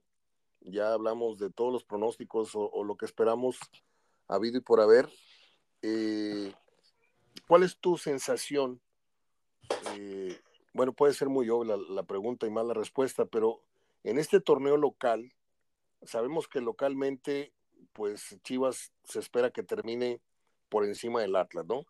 [0.62, 3.58] ya hablamos de todos los pronósticos o, lo que esperamos
[4.26, 5.06] habido y por haber.
[5.82, 6.54] Eh,
[7.46, 8.80] ¿Cuál es tu sensación?
[9.98, 10.40] Eh,
[10.72, 13.60] bueno, puede ser muy obvia la, pregunta y más la respuesta, pero
[14.02, 15.30] en este torneo local,
[16.04, 17.52] sabemos que localmente,
[17.92, 20.22] pues Chivas se espera que termine
[20.70, 21.84] por encima del Atlas, ¿no?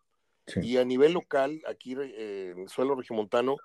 [0.61, 3.57] Y a nivel local, aquí eh, en el suelo regimontano,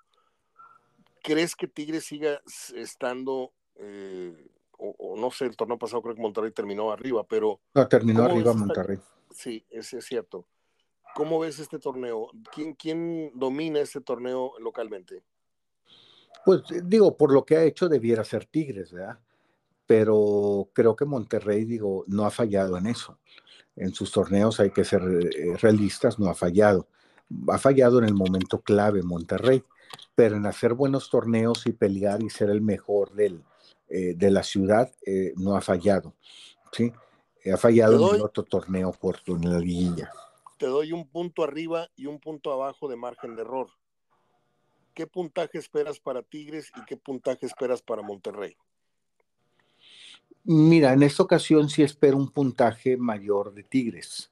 [1.22, 2.40] ¿crees que Tigres siga
[2.74, 7.60] estando, eh, o, no sé, el torneo pasado creo que Monterrey terminó arriba, pero...
[7.74, 8.98] No, terminó arriba Monterrey.
[9.30, 10.46] Sí, ese es cierto.
[11.14, 12.30] ¿Cómo ves este torneo?
[12.52, 15.22] ¿Quién, ¿Quién domina este torneo localmente?
[16.44, 19.18] Pues digo, por lo que ha hecho debiera ser Tigres, ¿verdad?
[19.86, 23.18] Pero creo que Monterrey, digo, no ha fallado en eso
[23.76, 26.88] en sus torneos, hay que ser eh, realistas, no ha fallado.
[27.48, 29.64] Ha fallado en el momento clave Monterrey,
[30.14, 33.42] pero en hacer buenos torneos y pelear y ser el mejor del,
[33.88, 36.14] eh, de la ciudad, eh, no ha fallado.
[36.72, 36.92] ¿sí?
[37.52, 40.10] Ha fallado en el otro torneo corto, en la liguilla.
[40.58, 43.68] Te doy un punto arriba y un punto abajo de margen de error.
[44.94, 48.56] ¿Qué puntaje esperas para Tigres y qué puntaje esperas para Monterrey?
[50.44, 54.30] Mira, en esta ocasión sí espero un puntaje mayor de Tigres,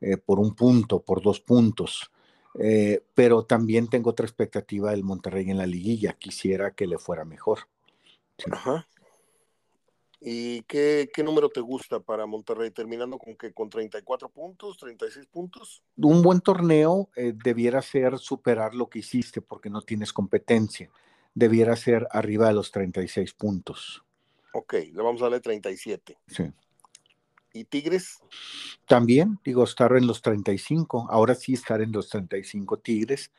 [0.00, 2.10] eh, por un punto, por dos puntos.
[2.58, 6.14] Eh, pero también tengo otra expectativa del Monterrey en la liguilla.
[6.14, 7.60] Quisiera que le fuera mejor.
[8.50, 8.88] Ajá.
[10.22, 12.70] ¿Y qué, número te gusta para Monterrey?
[12.70, 15.82] ¿Terminando con que con 34 puntos, 36 puntos?
[15.96, 20.90] Un buen torneo eh, debiera ser superar lo que hiciste porque no tienes competencia.
[21.34, 24.04] Debiera ser arriba de los 36 puntos.
[24.52, 26.18] Ok, le vamos a darle 37.
[26.26, 26.44] Sí.
[27.52, 28.18] ¿Y Tigres?
[28.86, 31.08] También, digo, estar en los 35.
[31.10, 33.30] Ahora sí estar en los 35 Tigres.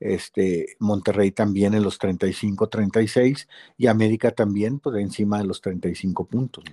[0.00, 3.46] Este, Monterrey también en los 35, 36
[3.76, 6.64] y América también pues, encima de los 35 puntos.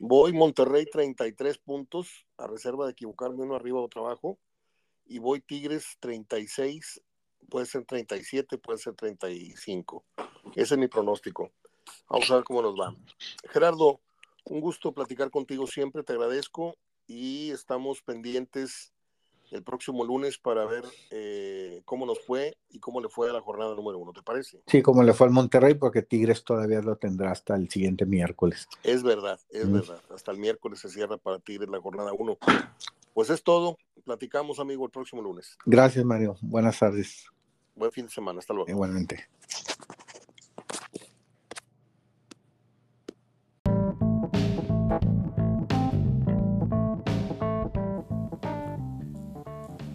[0.00, 4.38] Voy Monterrey 33 puntos, a reserva de equivocarme uno arriba o otro abajo,
[5.06, 7.00] y voy Tigres 36,
[7.48, 10.04] puede ser 37, puede ser 35.
[10.56, 11.52] Ese es mi pronóstico.
[12.08, 12.94] Vamos a ver cómo nos va.
[13.50, 14.00] Gerardo,
[14.44, 16.76] un gusto platicar contigo siempre, te agradezco
[17.06, 18.92] y estamos pendientes
[19.50, 23.40] el próximo lunes para ver eh, cómo nos fue y cómo le fue a la
[23.40, 24.60] jornada número uno, ¿te parece?
[24.66, 28.68] Sí, cómo le fue al Monterrey, porque Tigres todavía lo tendrá hasta el siguiente miércoles.
[28.82, 29.72] Es verdad, es mm.
[29.72, 30.00] verdad.
[30.12, 32.36] Hasta el miércoles se cierra para Tigres la jornada uno.
[33.12, 33.78] Pues es todo.
[34.04, 35.56] Platicamos, amigo, el próximo lunes.
[35.64, 36.36] Gracias, Mario.
[36.42, 37.26] Buenas tardes.
[37.76, 38.40] Buen fin de semana.
[38.40, 38.68] Hasta luego.
[38.68, 39.28] Igualmente.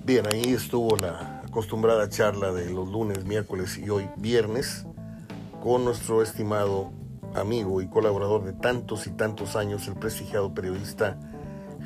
[0.10, 4.88] Bien, ahí estuvo la, acostumbrada charla de los lunes, miércoles y hoy viernes
[5.62, 6.92] con nuestro estimado
[7.36, 11.20] amigo y colaborador de tantos y tantos años, el prestigiado periodista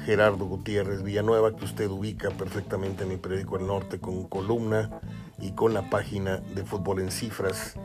[0.05, 5.01] Gerardo Gutiérrez Villanueva, que usted ubica perfectamente en el periódico El Norte con columna
[5.37, 7.75] y con la página de Fútbol en Cifras.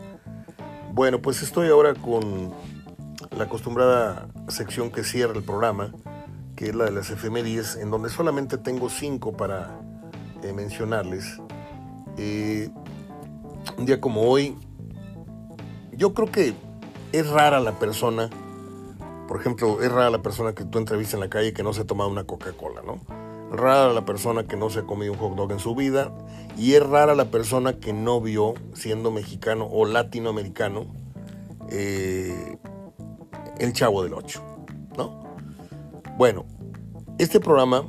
[0.92, 2.54] Bueno, pues estoy ahora con
[3.36, 5.92] la acostumbrada sección que cierra el programa,
[6.54, 9.80] que es la de las efemérides, en donde solamente tengo cinco para
[10.42, 11.40] eh, mencionarles.
[12.16, 12.70] Eh,
[13.76, 14.56] un día como hoy,
[15.92, 16.54] yo creo que
[17.12, 18.30] es rara la persona,
[19.26, 21.82] por ejemplo, es rara la persona que tú entrevistas en la calle que no se
[21.82, 22.98] ha tomado una Coca-Cola, ¿no?
[23.50, 26.12] Rara la persona que no se ha comido un hot dog en su vida
[26.56, 30.86] y es rara la persona que no vio, siendo mexicano o latinoamericano,
[31.70, 32.58] eh,
[33.58, 34.42] el Chavo del Ocho,
[34.96, 35.22] ¿no?
[36.16, 36.44] Bueno,
[37.18, 37.84] este programa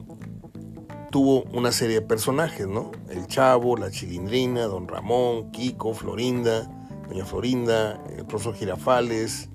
[1.09, 2.91] tuvo una serie de personajes, ¿no?
[3.09, 6.69] El Chavo, la Chilindrina, Don Ramón, Kiko, Florinda,
[7.07, 9.49] Doña Florinda, el profesor Girafales,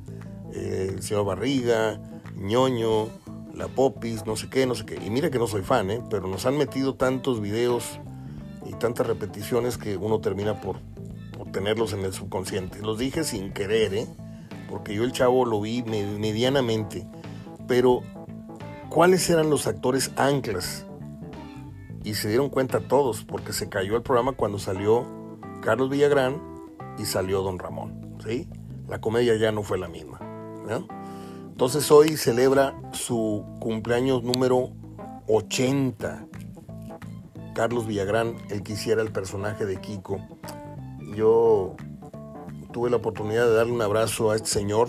[0.53, 2.01] el señor Barriga,
[2.37, 3.09] Ñoño,
[3.55, 4.97] la Popis, no sé qué, no sé qué.
[5.05, 6.03] Y mira que no soy fan, ¿eh?
[6.11, 8.01] pero nos han metido tantos videos
[8.67, 10.81] y tantas repeticiones que uno termina por,
[11.37, 12.81] por tenerlos en el subconsciente.
[12.81, 14.07] Los dije sin querer, ¿eh?
[14.69, 17.07] porque yo el chavo lo vi medianamente.
[17.69, 18.03] Pero,
[18.91, 20.87] ¿cuáles eran los actores anclas?
[22.05, 25.07] Y se dieron cuenta todos, porque se cayó el programa cuando salió
[25.63, 26.41] Carlos Villagrán
[26.99, 28.17] y salió Don Ramón.
[28.25, 28.49] ¿sí?
[28.89, 30.21] La comedia ya no fue la misma.
[30.69, 30.87] ¿no?
[31.49, 34.71] Entonces hoy celebra su cumpleaños número
[35.29, 36.27] 80.
[37.55, 40.19] Carlos Villagrán, el que hiciera el personaje de Kiko.
[41.15, 41.77] Yo
[42.73, 44.89] tuve la oportunidad de darle un abrazo a este señor.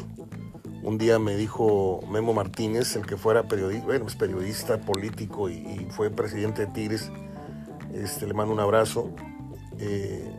[0.86, 6.12] Un día me dijo Memo Martínez, el que fuera periodista, bueno, periodista político y, fue
[6.12, 7.12] presidente de Tigres.
[7.92, 9.10] Este, le mando un abrazo.
[9.80, 10.32] Eh,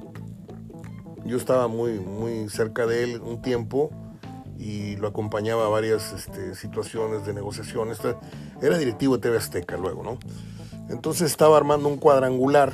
[1.25, 3.91] yo estaba muy, muy cerca de él un tiempo
[4.57, 7.99] y lo acompañaba a varias este, situaciones de negociaciones.
[8.63, 10.17] Era directivo de TV Azteca luego, ¿no?
[10.89, 12.73] Entonces estaba armando un cuadrangular,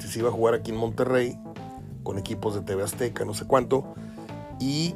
[0.00, 1.38] si se iba a jugar aquí en Monterrey,
[2.02, 3.92] con equipos de TV Azteca, no sé cuánto,
[4.58, 4.94] y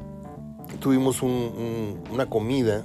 [0.80, 2.84] tuvimos una comida,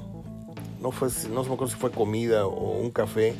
[0.81, 3.35] no, fue, no sé si fue comida o un café,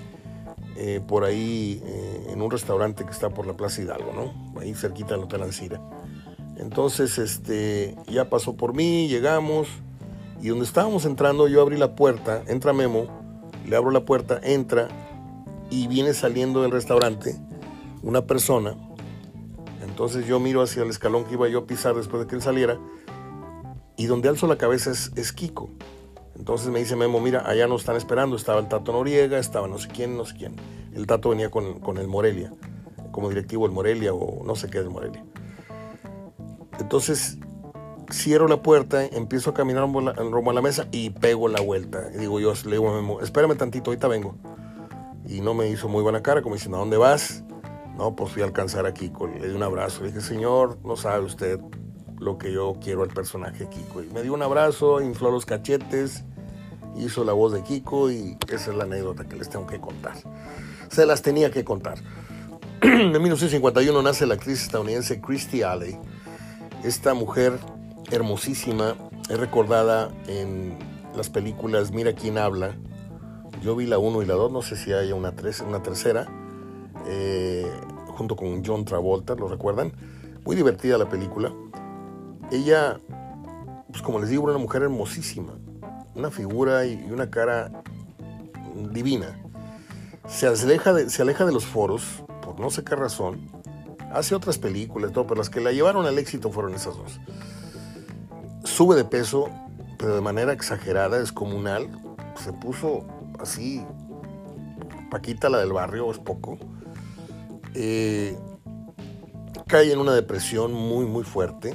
[0.75, 4.59] eh, por ahí eh, en un restaurante que está por la Plaza Hidalgo, ¿no?
[4.61, 5.81] Ahí cerquita del Hotel Ancira.
[6.57, 9.67] Entonces, este, ya pasó por mí, llegamos,
[10.41, 13.07] y donde estábamos entrando, yo abrí la puerta, entra Memo,
[13.67, 14.87] le abro la puerta, entra,
[15.69, 17.35] y viene saliendo del restaurante
[18.03, 18.75] una persona.
[19.83, 22.41] Entonces yo miro hacia el escalón que iba yo a pisar después de que él
[22.41, 22.77] saliera,
[23.97, 25.69] y donde alzo la cabeza es, Kiko.
[26.37, 29.79] Entonces me dice Memo, mira, allá nos están esperando, estaba el Tato Noriega, estaba no
[29.79, 30.55] sé quién, no sé quién.
[30.93, 32.53] El Tato venía con, con el Morelia,
[33.11, 35.25] como directivo del Morelia o no sé qué del Morelia.
[36.79, 37.39] Entonces
[38.11, 42.09] cierro la puerta, empiezo a caminar rumbo a la mesa y pego la vuelta.
[42.09, 44.35] Digo yo, le digo a Memo, espérame tantito, ahorita vengo.
[45.27, 47.43] Y no me hizo muy buena cara, como diciendo, ¿a dónde vas?
[47.97, 49.27] No, pues fui a alcanzar a Kiko.
[49.27, 50.01] Le di un abrazo.
[50.01, 51.59] Le dije, señor, no sabe usted
[52.19, 54.03] lo que yo quiero al personaje Kiko.
[54.03, 56.23] Y me dio un abrazo, infló los cachetes,
[56.97, 60.15] hizo la voz de Kiko y esa es la anécdota que les tengo que contar.
[60.89, 61.97] Se las tenía que contar.
[62.81, 65.97] en 1951 nace la actriz estadounidense Christy Alley
[66.83, 67.57] esta mujer
[68.11, 68.95] hermosísima
[69.29, 70.77] es recordada en
[71.15, 72.75] las películas Mira quién habla.
[73.63, 75.33] Yo vi la 1 y la 2, no sé si haya una,
[75.67, 76.27] una tercera,
[77.07, 77.65] eh,
[78.09, 79.91] junto con John Travolta, ¿lo recuerdan?
[80.45, 81.51] Muy divertida la película.
[82.51, 82.99] Ella,
[83.89, 85.53] pues como les digo, era una mujer hermosísima,
[86.15, 87.83] una figura y una cara
[88.91, 89.39] divina.
[90.27, 93.49] Se aleja de, se aleja de los foros, por no sé qué razón,
[94.13, 97.19] Hace otras películas, todo, pero las que la llevaron al éxito fueron esas dos.
[98.63, 99.49] Sube de peso,
[99.97, 101.89] pero de manera exagerada, descomunal.
[102.41, 103.05] Se puso
[103.39, 103.85] así,
[105.11, 106.57] Paquita la del barrio, es poco.
[107.73, 108.37] Eh,
[109.67, 111.73] cae en una depresión muy, muy fuerte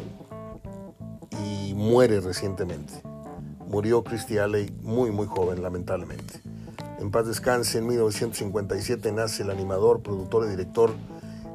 [1.32, 3.02] y muere recientemente.
[3.66, 6.40] Murió Christy Alley muy, muy joven, lamentablemente.
[6.98, 10.94] En paz descanse, en 1957 nace el animador, productor y director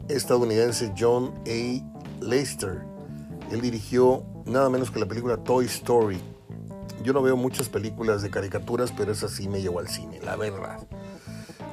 [0.09, 2.23] estadounidense John A.
[2.23, 2.81] Lester.
[3.51, 6.19] Él dirigió nada menos que la película Toy Story.
[7.03, 10.35] Yo no veo muchas películas de caricaturas, pero esa sí me llevó al cine, la
[10.35, 10.79] verdad.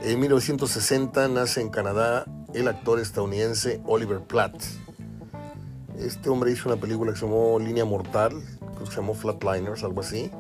[0.03, 4.55] En 1960 nace en Canadá el actor estadounidense Oliver Platt.
[5.99, 8.43] Este hombre hizo una película que se llamó Línea Mortal,
[8.79, 10.31] que se llamó Flatliners, algo así.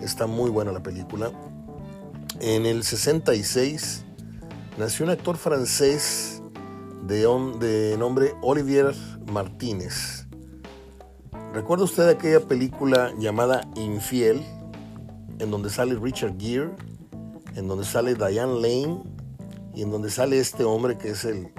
[0.00, 1.30] Está muy buena la película.
[2.40, 4.04] En el 66
[4.78, 6.42] nació un actor francés
[7.06, 7.26] de,
[7.60, 8.94] de nombre Olivier
[9.32, 10.26] Martínez.
[11.52, 14.44] ¿Recuerda usted aquella película llamada Infiel,
[15.38, 16.70] en donde sale Richard Gere,
[17.56, 19.02] en donde sale Diane Lane
[19.74, 21.52] y en donde sale este hombre que es el,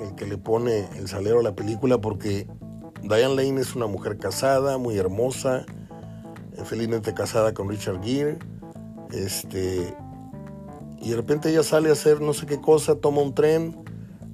[0.00, 2.46] el que le pone el salero a la película porque
[3.02, 5.64] Diane Lane es una mujer casada, muy hermosa,
[6.56, 8.38] eh, felizmente casada con Richard Gere,
[9.12, 9.94] este,
[11.00, 13.82] y de repente ella sale a hacer no sé qué cosa, toma un tren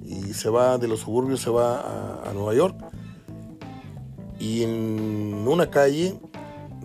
[0.03, 2.77] y se va de los suburbios, se va a, Nueva York
[4.39, 6.19] y en una calle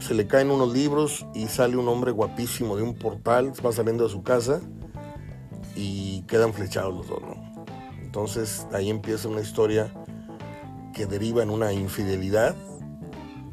[0.01, 4.05] se le caen unos libros y sale un hombre guapísimo de un portal, va saliendo
[4.05, 4.61] de su casa
[5.77, 7.23] y quedan flechados los dos.
[8.13, 9.91] Entonces ahí empieza una historia
[10.93, 12.55] que deriva en una infidelidad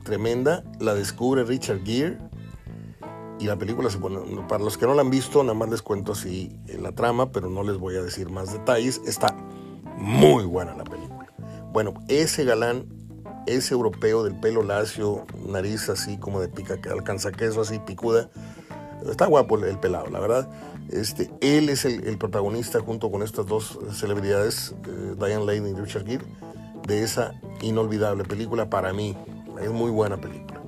[0.03, 2.17] tremenda, la descubre Richard Gere
[3.39, 4.19] y la película se pone,
[4.49, 7.49] para los que no la han visto, nada más les cuento así la trama, pero
[7.49, 9.33] no les voy a decir más detalles, está
[9.95, 11.31] muy buena la película.
[11.71, 12.85] Bueno, ese galán
[13.47, 18.29] es europeo del pelo lacio, nariz así como de pica que alcanza queso así picuda.
[19.09, 20.49] Está guapo el, pelado, la verdad.
[20.89, 26.05] Este, él es el, protagonista junto con estas dos celebridades, eh, Diane Lane y Richard
[26.05, 26.25] Gere,
[26.87, 29.15] de esa inolvidable película para mí.
[29.61, 30.61] Es muy buena película.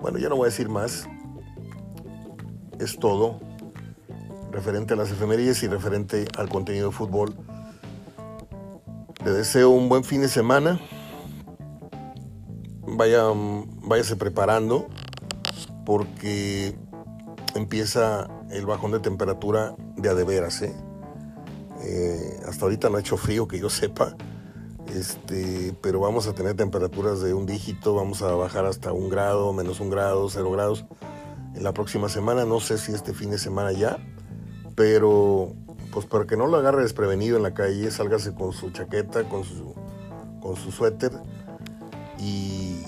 [0.00, 1.08] Bueno, ya no voy a decir más.
[2.78, 3.40] Es todo
[4.52, 7.34] referente a las efemerías y referente al contenido de fútbol.
[9.24, 10.80] Le deseo un buen fin de semana
[12.96, 13.24] vaya,
[13.82, 14.86] váyase preparando
[15.84, 16.76] porque
[17.54, 20.74] empieza el bajón de temperatura de a de veras, ¿eh?
[21.82, 24.16] Eh, hasta ahorita no ha hecho frío que yo sepa,
[24.94, 29.52] este, pero vamos a tener temperaturas de un dígito, vamos a bajar hasta un grado,
[29.52, 30.86] menos un grado, cero grados
[31.54, 33.98] en la próxima semana, no sé si este fin de semana ya,
[34.74, 35.52] pero
[35.92, 39.44] pues para que no lo agarre desprevenido en la calle, sálgase con su chaqueta, con
[39.44, 39.74] su,
[40.40, 41.12] con su suéter
[42.18, 42.84] y,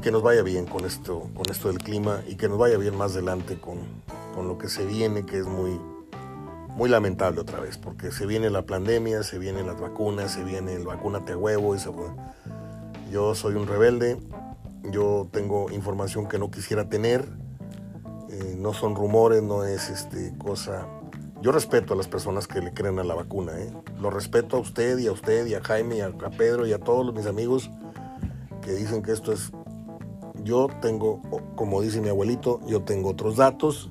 [0.00, 2.96] que nos vaya bien con esto, con esto del clima y que nos vaya bien
[2.96, 3.80] más adelante con,
[4.36, 5.80] lo que se viene, que es muy,
[6.76, 10.74] muy lamentable otra vez, porque se viene la pandemia, se vienen las vacunas, se viene
[10.74, 11.76] el vacúnate a huevo.
[13.10, 14.18] Yo soy un rebelde,
[14.90, 17.26] yo tengo información que no quisiera tener,
[18.30, 20.86] eh, no son rumores, no es este, cosa...
[21.42, 23.72] Yo respeto a las personas que le creen a la vacuna, ¿eh?
[23.98, 26.72] lo respeto a usted y a usted y a Jaime y a, a Pedro y
[26.74, 27.70] a todos mis amigos
[28.62, 29.52] que dicen que esto es...
[30.42, 31.20] Yo tengo,
[31.54, 33.90] como dice mi abuelito, yo tengo otros datos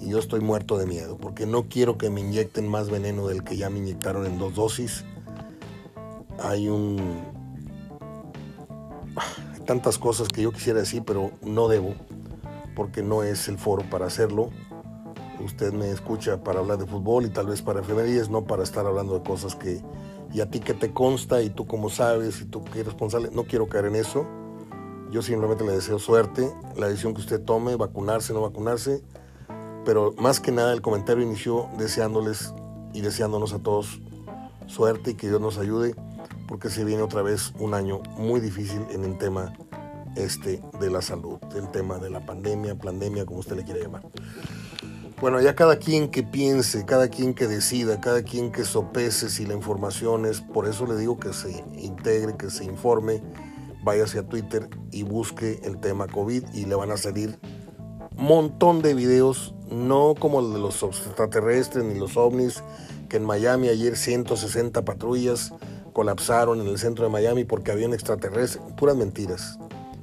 [0.00, 3.44] y yo estoy muerto de miedo porque no quiero que me inyecten más veneno del
[3.44, 5.04] que ya me inyectaron en dos dosis.
[6.42, 7.22] Hay un...
[9.66, 11.94] Tantas cosas que yo quisiera decir, pero no debo
[12.74, 14.50] porque no es el foro para hacerlo.
[15.44, 18.86] Usted me escucha para hablar de fútbol y tal vez para efemerías, no para estar
[18.86, 19.82] hablando de cosas que
[20.32, 23.30] y a ti que te consta y tú como sabes y tú que eres responsable,
[23.32, 24.26] no quiero caer en eso.
[25.10, 29.02] Yo simplemente le deseo suerte, la decisión que usted tome, vacunarse, no vacunarse,
[29.84, 32.54] pero más que nada el comentario inició deseándoles
[32.92, 34.00] y deseándonos a todos
[34.66, 35.94] suerte y que Dios nos ayude,
[36.46, 39.52] porque se viene otra vez un año muy difícil en el tema
[40.16, 44.02] este de la salud, el tema de la pandemia, pandemia, como usted le quiera llamar.
[45.20, 49.44] Bueno, ya cada quien que piense, cada quien que decida, cada quien que sopese si
[49.44, 53.22] la información es, por eso le digo que se integre, que se informe,
[53.84, 57.38] vaya hacia Twitter y busque el tema COVID y le van a salir
[58.20, 62.62] montón de videos, no como el de los extraterrestres ni los ovnis,
[63.08, 65.52] que en Miami ayer 160 patrullas
[65.92, 69.58] colapsaron en el centro de Miami porque había un extraterrestre, puras mentiras.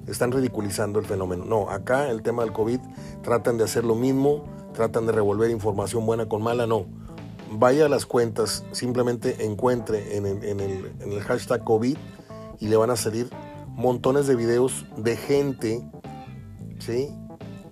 [0.08, 1.46] Están ridiculizando el fenómeno.
[1.46, 2.80] No, acá el tema del COVID
[3.24, 4.46] tratan de hacer lo mismo
[4.78, 6.86] tratan de revolver información buena con mala, no.
[7.52, 11.98] Vaya a las cuentas, simplemente encuentre en el, hashtag COVID
[12.60, 13.28] y le van a salir
[13.70, 15.82] montones de videos de gente,
[16.78, 17.10] ¿sí?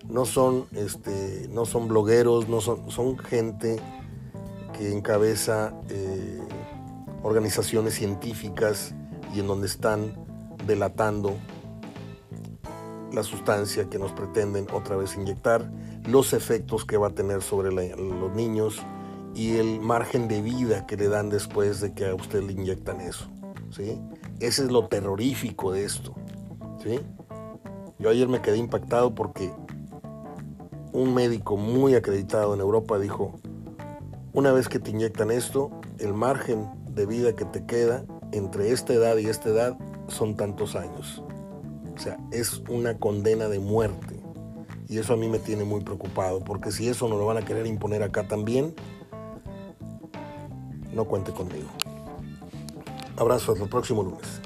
[0.10, 3.80] No son, este, no son blogueros, no son, son gente
[4.78, 6.42] que encabeza eh,
[7.24, 8.94] organizaciones científicas
[9.34, 10.14] y en donde están
[10.68, 11.36] delatando
[13.12, 15.72] la sustancia que nos pretenden otra vez inyectar
[16.08, 18.82] los efectos que va a tener sobre los niños
[19.34, 23.02] y el margen de vida que le dan después de que a usted le inyectan
[23.02, 23.28] eso.
[23.70, 24.00] ¿sí?
[24.40, 26.14] Ese es lo terrorífico de esto.
[26.84, 27.00] ¿sí?
[28.00, 29.52] Yo ayer me quedé impactado porque
[30.96, 33.38] un médico muy acreditado en Europa dijo,
[34.32, 35.70] una vez que te inyectan esto,
[36.00, 39.78] el margen de vida que te queda entre esta edad y esta edad
[40.08, 41.22] son tantos años.
[41.94, 44.22] O sea, es una condena de muerte.
[44.88, 47.42] Y eso a mí me tiene muy preocupado, porque si eso no lo van a
[47.42, 48.74] querer imponer acá también,
[50.94, 51.68] no cuente conmigo.
[53.18, 54.42] Abrazo, hasta el próximo lunes.